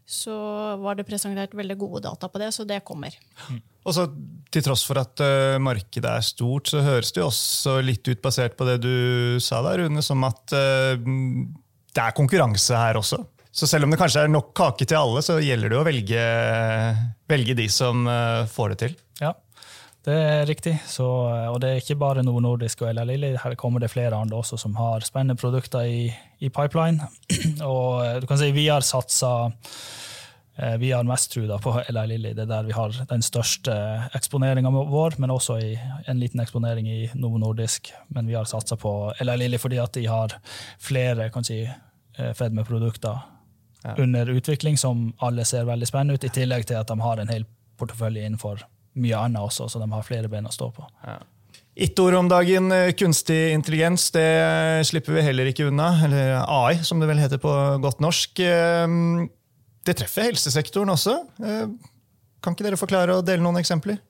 så, 0.05 0.35
var 0.77 0.99
det 0.99 1.07
presentert 1.09 1.55
veldig 1.57 1.77
gode 1.81 2.03
data 2.05 2.29
på 2.29 2.43
det, 2.43 2.51
så 2.53 2.67
det 2.69 2.83
kommer. 2.85 3.17
Mm. 3.49 3.63
Og 3.89 3.97
så 3.97 4.05
Til 4.53 4.65
tross 4.67 4.83
for 4.85 5.01
at 5.01 5.21
uh, 5.25 5.57
markedet 5.61 6.09
er 6.09 6.25
stort, 6.25 6.69
så 6.69 6.83
høres 6.85 7.15
det 7.17 7.23
jo 7.23 7.31
også 7.31 7.79
litt 7.85 8.05
ut, 8.09 8.21
basert 8.25 8.59
på 8.59 8.69
det 8.69 8.79
du 8.85 9.41
sa 9.41 9.63
der, 9.65 9.87
Rune, 9.87 10.05
som 10.05 10.25
at 10.29 10.53
uh, 10.53 11.01
det 11.97 12.05
er 12.05 12.17
konkurranse 12.17 12.77
her 12.77 13.01
også? 13.01 13.23
Så 13.59 13.67
selv 13.67 13.89
om 13.89 13.91
det 13.91 13.99
kanskje 13.99 14.23
er 14.23 14.31
nok 14.31 14.53
kake 14.55 14.87
til 14.87 15.01
alle, 15.01 15.23
så 15.25 15.41
gjelder 15.43 15.73
det 15.73 15.79
å 15.81 15.87
velge, 15.87 16.25
velge 17.31 17.57
de 17.59 17.65
som 17.73 18.07
eh, 18.07 18.47
får 18.47 18.71
det 18.71 18.77
til. 18.85 18.93
Ja, 19.19 19.33
det 20.07 20.15
er 20.15 20.45
riktig. 20.47 20.77
Så, 20.87 21.07
og 21.27 21.57
det 21.65 21.73
er 21.73 21.81
ikke 21.83 21.99
bare 21.99 22.23
Novo 22.23 22.39
Nordisk 22.45 22.85
og 22.85 22.93
Ella 22.93 23.03
Lilly. 23.09 23.33
Her 23.43 23.57
kommer 23.59 23.83
det 23.83 23.91
flere 23.91 24.15
andre 24.15 24.39
også 24.39 24.61
som 24.63 24.77
har 24.79 25.03
spennende 25.07 25.35
produkter 25.41 25.89
i, 25.91 26.05
i 26.39 26.53
pipeline. 26.55 27.09
Og 27.67 28.05
eh, 28.05 28.21
du 28.23 28.29
kan 28.31 28.39
si 28.39 28.53
vi 28.55 28.69
har 28.71 28.87
satsa 28.87 29.33
eh, 29.51 30.77
vi 30.79 30.93
har 30.95 31.09
mest 31.09 31.35
tro 31.35 31.59
på 31.65 31.73
Eli 31.83 32.05
Lilly. 32.13 32.37
Det 32.39 32.45
er 32.45 32.53
der 32.53 32.69
vi 32.69 32.77
har 32.77 32.95
den 33.11 33.27
største 33.27 33.75
eksponeringa 34.15 34.71
vår, 34.71 35.19
men 35.19 35.35
også 35.35 35.57
en 35.59 36.23
liten 36.23 36.45
eksponering 36.45 36.87
i 36.87 37.01
Novo 37.19 37.43
Nordisk. 37.43 37.91
Men 38.15 38.31
vi 38.31 38.39
har 38.39 38.47
satsa 38.47 38.79
på 38.79 38.95
Eli 39.19 39.35
Lilly 39.43 39.59
fordi 39.59 39.83
at 39.83 39.99
de 39.99 40.07
har 40.07 40.39
flere 40.79 41.27
kan 41.35 41.47
si, 41.49 41.65
fedmeprodukter 42.15 43.19
ja. 43.85 43.95
under 43.99 44.31
utvikling 44.31 44.79
som 44.79 45.13
alle 45.19 45.45
ser 45.49 45.69
veldig 45.69 45.89
spennende 45.89 46.19
ut, 46.19 46.27
i 46.27 46.35
tillegg 46.35 46.67
til 46.69 46.81
at 46.81 46.91
de 46.91 46.99
har 47.01 47.23
en 47.23 47.33
hel 47.33 47.47
portefølje 47.79 48.27
innenfor 48.27 48.65
mye 48.99 49.19
annet 49.19 49.43
også, 49.43 49.69
så 49.71 49.81
de 49.83 49.91
har 49.93 50.07
flere 50.07 50.31
ben 50.31 50.49
å 50.49 50.55
stå 50.55 50.71
på. 50.75 50.87
Ja. 51.07 51.19
Ett 51.79 51.99
ord 52.03 52.17
om 52.19 52.27
dagen, 52.27 52.73
eh, 52.75 52.93
kunstig 52.99 53.53
intelligens, 53.55 54.09
det 54.11 54.87
slipper 54.89 55.15
vi 55.15 55.23
heller 55.23 55.47
ikke 55.47 55.69
unna. 55.71 55.93
Eller 56.05 56.33
AI, 56.43 56.83
som 56.83 56.99
det 56.99 57.07
vel 57.07 57.21
heter 57.23 57.39
på 57.39 57.53
godt 57.85 58.03
norsk. 58.03 58.41
Eh, 58.43 58.87
det 59.87 59.95
treffer 60.01 60.27
helsesektoren 60.33 60.91
også. 60.91 61.15
Eh, 61.39 61.69
kan 62.43 62.55
ikke 62.55 62.67
dere 62.67 62.81
forklare 62.81 63.15
og 63.15 63.27
dele 63.27 63.45
noen 63.45 63.61
eksempler? 63.61 64.01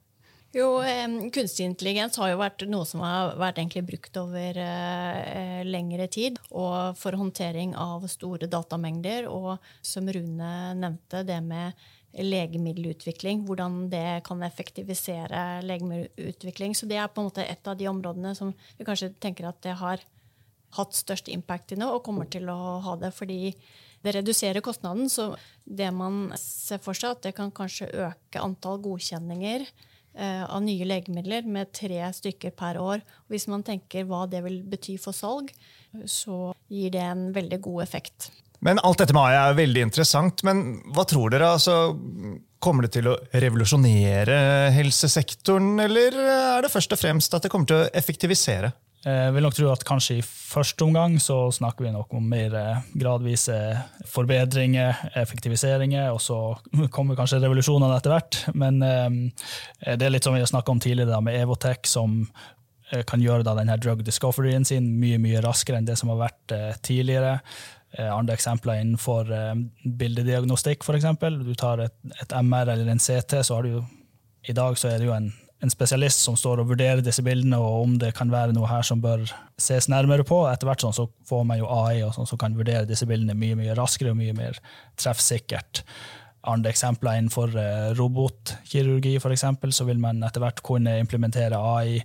Jo, 0.57 0.81
Kunstig 1.29 1.67
intelligens 1.69 2.17
har 2.17 2.31
jo 2.31 2.39
vært 2.41 2.63
noe 2.73 2.87
som 2.89 3.03
har 3.05 3.35
vært 3.37 3.75
brukt 3.85 4.17
over 4.17 4.57
eh, 4.57 5.61
lengre 5.69 6.07
tid. 6.09 6.39
Og 6.49 6.97
for 6.97 7.13
håndtering 7.13 7.75
av 7.77 8.07
store 8.09 8.49
datamengder, 8.49 9.29
og 9.29 9.59
som 9.85 10.09
Rune 10.09 10.53
nevnte, 10.79 11.21
det 11.29 11.43
med 11.45 11.77
legemiddelutvikling. 12.17 13.43
Hvordan 13.45 13.91
det 13.93 14.23
kan 14.25 14.41
effektivisere 14.43 15.61
legemiddelutvikling. 15.69 16.73
Så 16.73 16.89
det 16.89 16.97
er 16.97 17.13
på 17.13 17.21
en 17.21 17.29
måte 17.29 17.45
et 17.45 17.69
av 17.69 17.77
de 17.77 17.91
områdene 17.91 18.33
som 18.39 18.55
vi 18.79 18.89
kanskje 18.89 19.13
tenker 19.21 19.51
at 19.51 19.61
det 19.67 19.77
har 19.77 20.01
hatt 20.79 20.97
størst 20.97 21.29
impact 21.33 21.77
i 21.77 21.79
nå, 21.81 21.91
og 21.93 22.07
kommer 22.09 22.29
til 22.33 22.49
å 22.49 22.79
ha 22.87 22.97
det. 22.97 23.13
fordi 23.13 23.53
det 24.01 24.15
reduserer 24.15 24.65
kostnaden. 24.65 25.13
Så 25.13 25.35
det 25.65 25.93
man 25.93 26.33
ser 26.41 26.81
for 26.81 26.97
seg, 26.97 27.19
at 27.19 27.29
det 27.29 27.37
kan 27.37 27.53
kanskje 27.53 27.91
øke 28.09 28.41
antall 28.41 28.81
godkjenninger 28.81 29.69
av 30.19 30.63
nye 30.65 30.87
legemidler 30.89 31.47
med 31.47 31.71
tre 31.77 32.01
stykker 32.15 32.51
per 32.59 32.79
år. 32.83 33.05
Hvis 33.31 33.47
man 33.51 33.63
tenker 33.67 34.07
hva 34.09 34.25
det 34.31 34.43
vil 34.43 34.61
bety 34.67 34.97
for 34.99 35.15
salg, 35.15 35.53
så 36.11 36.51
gir 36.73 36.93
det 36.95 37.05
en 37.05 37.29
veldig 37.37 37.61
god 37.65 37.85
effekt. 37.85 38.31
Men 38.65 38.81
Alt 38.83 38.99
dette 38.99 39.15
med 39.15 39.23
AI 39.23 39.39
er 39.39 39.59
veldig 39.59 39.85
interessant, 39.87 40.43
men 40.47 40.81
hva 40.95 41.05
tror 41.07 41.31
dere? 41.31 41.53
Altså, 41.55 41.77
kommer 42.59 42.87
det 42.87 42.97
til 42.97 43.11
å 43.11 43.17
revolusjonere 43.31 44.39
helsesektoren, 44.75 45.77
eller 45.85 46.19
er 46.19 46.67
det 46.67 46.73
først 46.73 46.95
og 46.97 47.01
fremst 47.01 47.35
at 47.39 47.47
det 47.47 47.53
kommer 47.53 47.71
til 47.71 47.85
å 47.85 47.91
effektivisere? 47.95 48.73
Jeg 49.05 49.31
vil 49.31 49.45
nok 49.47 49.55
tro 49.55 49.69
at 49.71 49.85
kanskje 49.87 50.17
i 50.19 50.25
første 50.27 50.83
omgang 50.83 51.15
så 51.23 51.37
snakker 51.55 51.87
vi 51.87 51.93
nok 51.95 52.17
om 52.19 52.25
mer 52.27 52.55
eh, 52.59 52.81
gradvise 52.99 53.55
forbedringer, 54.11 55.05
effektiviseringer, 55.21 56.11
og 56.11 56.19
så 56.25 56.39
kommer 56.95 57.19
kanskje 57.19 57.39
revolusjonene 57.45 57.95
etter 57.95 58.15
hvert. 58.17 58.41
Men 58.59 58.83
eh, 58.83 59.19
det 59.95 60.03
er 60.03 60.15
litt 60.15 60.27
som 60.27 60.35
vi 60.35 60.43
har 60.43 60.51
snakka 60.51 60.75
om 60.75 60.83
tidligere 60.83 61.23
med 61.23 61.39
Evotech, 61.39 61.87
som 61.87 62.25
eh, 62.91 63.05
kan 63.07 63.23
gjøre 63.23 63.47
denne 63.47 63.79
drug 63.79 64.03
discoveryen 64.03 64.67
sin 64.67 64.91
mye 64.99 65.21
mye 65.23 65.45
raskere 65.47 65.79
enn 65.79 65.87
det 65.87 65.99
som 66.01 66.11
har 66.15 66.25
vært 66.27 66.59
tidligere. 66.83 67.39
Andre 67.99 68.35
eksempler 68.37 68.83
innenfor 68.83 69.31
bildediagnostikk, 69.97 70.83
f.eks. 70.85 71.07
Du 71.41 71.55
tar 71.57 71.81
et, 71.87 71.95
et 72.21 72.35
MR 72.37 72.75
eller 72.75 72.91
en 72.93 73.01
CT, 73.01 73.39
så 73.47 73.57
har 73.57 73.65
du 73.65 73.79
i 74.49 74.55
dag 74.57 74.77
så 74.77 74.91
er 74.91 75.01
det 75.01 75.09
jo 75.09 75.15
en 75.17 75.31
en 75.61 75.73
spesialist 75.73 76.23
som 76.23 76.37
står 76.39 76.63
og 76.63 76.71
vurderer 76.71 77.03
disse 77.03 77.23
bildene, 77.27 77.59
og 77.59 77.83
om 77.83 77.97
det 77.99 78.13
kan 78.15 78.31
være 78.31 78.55
noe 78.55 78.69
her 78.71 78.85
som 78.87 79.03
bør 79.03 79.25
ses 79.59 79.89
nærmere 79.91 80.27
på. 80.27 80.45
Etter 80.47 80.71
hvert 80.71 80.85
sånn, 80.85 80.95
så 80.95 81.09
får 81.27 81.45
man 81.49 81.59
jo 81.59 81.71
AI 81.81 82.05
og 82.07 82.15
sånn, 82.15 82.29
som 82.31 82.39
kan 82.39 82.55
vurdere 82.59 82.87
disse 82.87 83.09
bildene 83.11 83.35
mye 83.39 83.59
mye 83.59 83.75
raskere 83.79 84.15
og 84.15 84.21
mye 84.21 84.37
mer 84.39 84.61
treffsikkert. 85.01 85.83
Andre 86.49 86.71
eksempler 86.71 87.19
innenfor 87.19 87.57
eh, 87.59 87.89
robotkirurgi 87.99 89.17
for 89.23 89.35
eksempel, 89.35 89.75
så 89.75 89.89
vil 89.89 89.99
man 90.03 90.23
etter 90.23 90.45
hvert 90.45 90.63
kunne 90.67 90.95
implementere 91.03 91.59
AI 91.59 91.99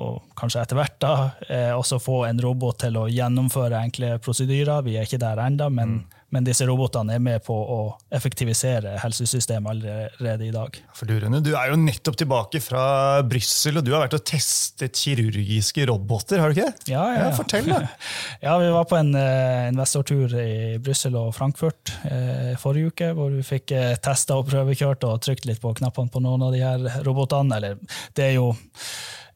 og 0.00 0.32
kanskje 0.38 0.62
etter 0.64 0.78
hvert 0.78 0.96
da, 1.04 1.14
eh, 1.46 1.70
også 1.76 2.00
få 2.02 2.24
en 2.26 2.40
robot 2.42 2.80
til 2.82 2.96
å 2.98 3.04
gjennomføre 3.12 3.82
enkle 3.84 4.16
prosedyrer. 4.24 4.82
Vi 4.86 4.96
er 4.96 5.06
ikke 5.06 5.20
der 5.22 5.42
ennå, 5.44 5.68
men, 5.70 5.98
mm. 6.00 6.23
Men, 6.34 6.44
disse 6.46 6.66
robotene 6.68 7.14
er 7.16 7.22
med 7.22 7.42
på 7.46 7.54
å 7.54 7.78
effektivisere 8.14 8.96
helsesystemet 9.02 9.70
allerede 9.70 10.48
i 10.48 10.52
dag. 10.54 10.76
For 10.96 11.08
du, 11.08 11.16
Rune, 11.22 11.40
du 11.44 11.52
er 11.54 11.70
jo 11.70 11.78
nettopp 11.80 12.18
tilbake 12.20 12.60
fra 12.62 12.84
Brussel, 13.26 13.78
og 13.80 13.86
du 13.86 13.92
har 13.94 14.04
vært 14.04 14.18
og 14.18 14.24
testet 14.28 14.98
kirurgiske 14.98 15.86
roboter, 15.90 16.42
har 16.42 16.52
du 16.52 16.58
ikke? 16.58 16.90
Ja, 16.90 17.06
ja, 17.14 17.24
ja. 17.28 17.32
Fortell, 17.38 17.70
da. 17.70 17.80
ja, 18.46 18.56
Vi 18.60 18.70
var 18.74 18.88
på 18.90 18.98
en 19.00 19.14
uh, 19.16 19.70
investortur 19.70 20.36
i 20.42 20.76
Brussel 20.82 21.16
og 21.20 21.32
Frankfurt 21.36 21.94
uh, 22.04 22.54
forrige 22.60 22.92
uke, 22.92 23.10
hvor 23.16 23.32
vi 23.34 23.44
fikk 23.46 23.74
uh, 23.76 23.94
testa 24.04 24.38
og 24.40 24.48
prøvekjørt 24.50 25.06
og 25.08 25.22
trykt 25.24 25.48
litt 25.48 25.62
på 25.62 25.74
knappene 25.80 26.12
på 26.12 26.22
noen 26.24 26.48
av 26.48 26.54
de 26.54 26.64
her 26.64 27.04
robotene. 27.06 27.60
Eller 27.60 28.00
det 28.18 28.30
er 28.30 28.38
jo 28.38 28.52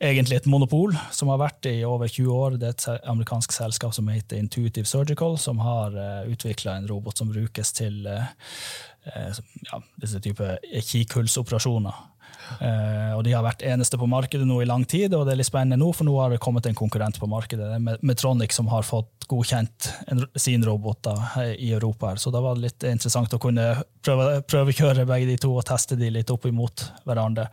egentlig 0.00 0.38
et 0.38 0.48
monopol 0.50 0.94
som 1.14 1.30
har 1.32 1.40
vært 1.42 1.68
i 1.70 1.76
over 1.86 2.10
20 2.10 2.34
år. 2.34 2.58
Det 2.60 2.68
er 2.70 2.76
et 2.76 3.08
amerikansk 3.10 3.54
selskap 3.54 3.94
som 3.96 4.08
heter 4.12 4.38
Intuitive 4.38 4.86
Surgical, 4.86 5.38
som 5.38 5.62
har 5.64 5.96
uh, 5.96 6.04
eh, 6.22 6.30
utvikla 6.34 6.76
en 6.78 6.88
robot 6.90 7.18
som 7.18 7.32
brukes 7.32 7.72
til 7.76 8.06
uh, 8.06 8.28
ja, 9.08 9.82
disse 10.02 10.22
typer 10.22 10.58
kikkhullsoperasjoner. 10.92 12.06
Uh, 12.62 13.12
og 13.18 13.24
De 13.26 13.34
har 13.34 13.44
vært 13.44 13.64
eneste 13.66 13.98
på 14.00 14.08
markedet 14.08 14.46
nå 14.48 14.60
i 14.62 14.68
lang 14.68 14.86
tid, 14.88 15.12
og 15.14 15.26
det 15.26 15.34
er 15.34 15.40
litt 15.42 15.50
spennende 15.50 15.80
nå, 15.80 15.90
for 15.96 16.08
nå 16.08 16.14
har 16.16 16.32
det 16.32 16.40
kommet 16.42 16.68
en 16.68 16.78
konkurrent 16.78 17.18
på 17.20 17.28
markedet. 17.28 17.68
Det 17.74 17.98
Metronic 18.06 18.54
som 18.56 18.70
har 18.72 18.86
fått 18.88 19.28
godkjent 19.28 19.90
en, 20.08 20.24
sin 20.38 20.64
robot 20.64 21.02
da, 21.04 21.16
i 21.52 21.72
Europa. 21.74 22.14
her, 22.14 22.22
Så 22.22 22.32
da 22.32 22.40
var 22.40 22.56
det 22.56 22.68
litt 22.68 22.86
interessant 22.88 23.34
å 23.34 23.40
kunne 23.42 23.66
prøve, 24.04 24.40
prøvekjøre 24.48 25.06
begge 25.08 25.28
de 25.28 25.36
to 25.42 25.52
og 25.56 25.66
teste 25.68 25.98
de 26.00 26.08
litt 26.14 26.30
opp 26.32 26.46
imot 26.48 26.86
hverandre. 27.04 27.48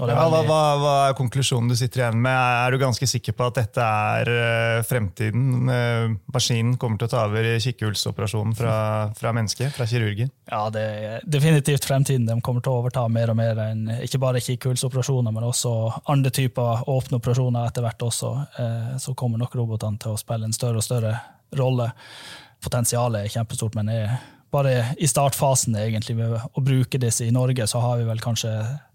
Ja, 0.00 0.24
hva, 0.24 0.60
hva, 0.80 0.92
er 1.10 1.16
konklusjonen 1.18 1.68
du 1.68 1.76
sitter 1.76 2.00
igjen 2.00 2.20
med? 2.24 2.32
Er 2.32 2.72
du 2.72 2.80
ganske 2.80 3.04
sikker 3.08 3.34
på 3.36 3.48
at 3.50 3.58
dette 3.58 3.84
er 3.84 4.30
uh, 4.32 4.84
fremtiden? 4.88 5.68
Uh, 5.68 6.14
maskinen 6.32 6.78
kommer 6.80 7.00
til 7.00 7.10
å 7.10 7.12
ta 7.12 7.26
over 7.26 7.48
kikkehullsoperasjonen 7.60 8.56
fra, 8.56 8.74
fra 9.18 9.34
mennesket, 9.36 9.74
fra 9.76 9.86
kirurgen? 9.90 10.32
Ja, 10.48 10.62
det 10.72 10.84
er 10.86 11.26
definitivt 11.28 11.84
fremtiden. 11.84 12.24
De 12.28 12.38
kommer 12.40 12.64
til 12.64 12.72
å 12.72 12.80
overta 12.80 13.04
mer 13.12 13.34
og 13.34 13.38
mer 13.42 13.60
enn 13.66 13.84
ikke 13.98 14.22
bare 14.22 14.40
kikkehullsoperasjoner, 14.44 15.34
men 15.34 15.50
også 15.50 15.74
andre 16.12 16.32
typer 16.32 16.88
åpne 16.88 17.20
operasjoner 17.20 17.68
etter 17.68 17.84
hvert 17.84 18.08
også. 18.08 18.32
Uh, 18.56 18.92
så 19.02 19.12
kommer 19.18 19.44
nok 19.44 19.58
robotene 19.60 20.00
til 20.00 20.16
å 20.16 20.20
spille 20.20 20.48
en 20.48 20.56
større 20.56 20.80
og 20.80 20.88
større 20.88 21.18
rolle. 21.60 21.92
Potensialet 22.64 23.26
er 23.26 23.36
kjempestort, 23.36 23.76
men 23.76 23.92
er 23.92 24.16
bare 24.52 24.72
i 25.00 25.08
startfasen 25.08 25.76
egentlig 25.80 26.16
med 26.18 26.34
å 26.36 26.62
bruke 26.64 27.00
disse 27.00 27.24
i 27.24 27.32
Norge, 27.34 27.66
så 27.66 27.80
har 27.80 28.00
vi 28.00 28.08
vel 28.08 28.20
kanskje 28.20 28.50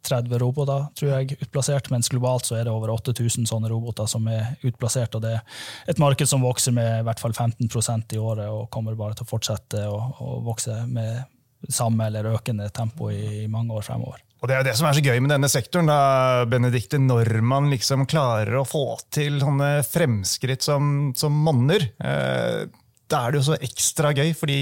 30 0.08 0.40
roboter 0.42 0.86
tror 0.98 1.12
jeg, 1.12 1.40
utplassert, 1.42 1.90
mens 1.92 2.12
globalt 2.14 2.48
så 2.48 2.60
er 2.60 2.68
det 2.68 2.74
over 2.74 2.94
8000 2.94 3.50
sånne 3.50 3.72
roboter 3.72 4.08
som 4.10 4.28
er 4.32 4.54
utplassert. 4.68 5.18
og 5.18 5.26
Det 5.26 5.34
er 5.36 5.66
et 5.90 6.02
marked 6.02 6.30
som 6.30 6.46
vokser 6.46 6.76
med 6.78 7.02
i 7.02 7.08
hvert 7.08 7.24
fall 7.24 7.34
15% 7.34 8.16
i 8.16 8.22
året, 8.22 8.48
og 8.54 8.70
kommer 8.74 8.98
bare 9.00 9.18
til 9.18 9.28
å 9.28 9.32
fortsette 9.32 9.84
å, 9.90 9.98
å 10.22 10.38
vokse 10.46 10.84
med 10.88 11.26
samme 11.74 12.08
eller 12.08 12.30
økende 12.36 12.70
tempo 12.70 13.10
i, 13.12 13.44
i 13.44 13.52
mange 13.52 13.74
år 13.74 13.86
fremover. 13.86 14.22
Og 14.38 14.50
Det 14.50 14.54
er 14.54 14.62
jo 14.62 14.68
det 14.68 14.76
som 14.78 14.86
er 14.86 14.94
så 14.94 15.02
gøy 15.02 15.22
med 15.24 15.32
denne 15.34 15.50
sektoren, 15.50 15.90
da, 15.90 16.46
Benedikte, 16.50 17.00
når 17.02 17.40
man 17.42 17.72
liksom 17.74 18.06
klarer 18.10 18.60
å 18.60 18.68
få 18.68 18.92
til 19.10 19.40
sånne 19.42 19.80
fremskritt 19.88 20.66
som, 20.66 21.10
som 21.18 21.34
monner. 21.34 21.90
Eh, 21.98 22.68
da 23.10 23.24
er 23.24 23.34
det 23.34 23.42
jo 23.42 23.48
så 23.50 23.58
ekstra 23.58 24.14
gøy, 24.14 24.36
fordi 24.38 24.60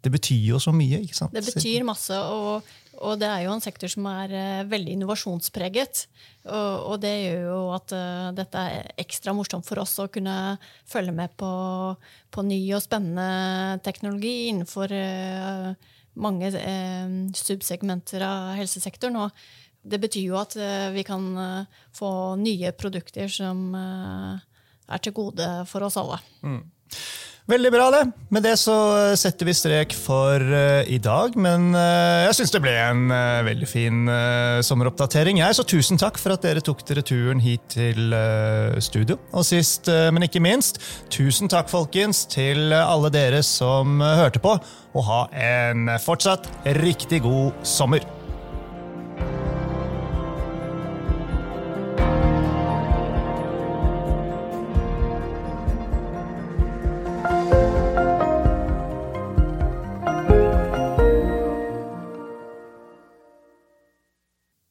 det 0.00 0.12
betyr 0.12 0.54
jo 0.54 0.60
så 0.62 0.72
mye. 0.72 1.02
ikke 1.04 1.16
sant? 1.16 1.34
Det 1.34 1.44
betyr 1.44 1.84
masse, 1.84 2.16
og, 2.16 2.66
og 3.04 3.18
det 3.20 3.28
er 3.28 3.44
jo 3.44 3.52
en 3.52 3.62
sektor 3.64 3.90
som 3.92 4.08
er 4.08 4.32
uh, 4.32 4.68
veldig 4.70 4.96
innovasjonspreget. 4.96 6.06
Og, 6.46 6.72
og, 6.88 6.96
det 7.02 7.12
gjør 7.12 7.46
jo 7.50 7.60
at 7.76 7.94
uh, 7.96 8.30
dette 8.36 8.64
er 8.72 8.90
ekstra 9.00 9.34
morsomt 9.36 9.68
for 9.68 9.82
oss 9.82 9.98
å 10.00 10.08
kunne 10.12 10.56
følge 10.88 11.14
med 11.16 11.36
på, 11.40 11.52
på 12.32 12.46
ny 12.48 12.60
og 12.76 12.84
spennende 12.84 13.80
teknologi 13.84 14.34
innenfor 14.48 14.96
uh, 14.96 15.72
mange 16.20 16.50
subsegmenter 17.36 18.24
av 18.24 18.54
helsesektoren. 18.58 19.20
Og 19.20 19.84
det 19.84 20.00
betyr 20.00 20.32
jo 20.32 20.36
at 20.36 20.56
vi 20.92 21.00
kan 21.06 21.22
få 21.96 22.10
nye 22.36 22.72
produkter 22.76 23.30
som 23.32 23.70
er 23.78 25.00
til 25.00 25.14
gode 25.16 25.46
for 25.70 25.86
oss 25.86 25.96
alle. 25.96 26.18
Mm. 26.44 26.60
Veldig 27.50 27.70
bra, 27.74 27.88
det. 27.90 28.04
Med 28.30 28.44
det 28.46 28.52
så 28.60 28.74
setter 29.18 29.48
vi 29.48 29.54
strek 29.58 29.94
for 29.98 30.38
uh, 30.38 30.86
i 30.86 31.00
dag. 31.02 31.34
Men 31.34 31.72
uh, 31.74 32.28
jeg 32.28 32.36
syns 32.38 32.52
det 32.54 32.60
ble 32.62 32.74
en 32.78 33.10
uh, 33.10 33.40
veldig 33.46 33.66
fin 33.66 34.12
sommeroppdatering. 34.66 35.40
Jeg, 35.42 35.56
så 35.58 35.64
tusen 35.66 35.98
takk 35.98 36.20
for 36.20 36.36
at 36.36 36.46
dere 36.46 36.62
tok 36.62 36.84
dere 36.86 37.02
turen 37.06 37.42
hit 37.42 37.64
til 37.74 38.14
studio. 38.82 39.18
Og 39.34 39.46
sist, 39.46 39.90
men 40.14 40.28
ikke 40.28 40.42
minst, 40.44 40.78
tusen 41.10 41.50
takk, 41.50 41.70
folkens, 41.72 42.22
til 42.30 42.74
alle 42.76 43.10
dere 43.14 43.42
som 43.46 43.98
hørte 43.98 44.42
på. 44.42 44.54
Og 44.94 45.06
ha 45.10 45.20
en 45.34 45.90
fortsatt 46.02 46.50
riktig 46.78 47.24
god 47.26 47.66
sommer. 47.66 48.06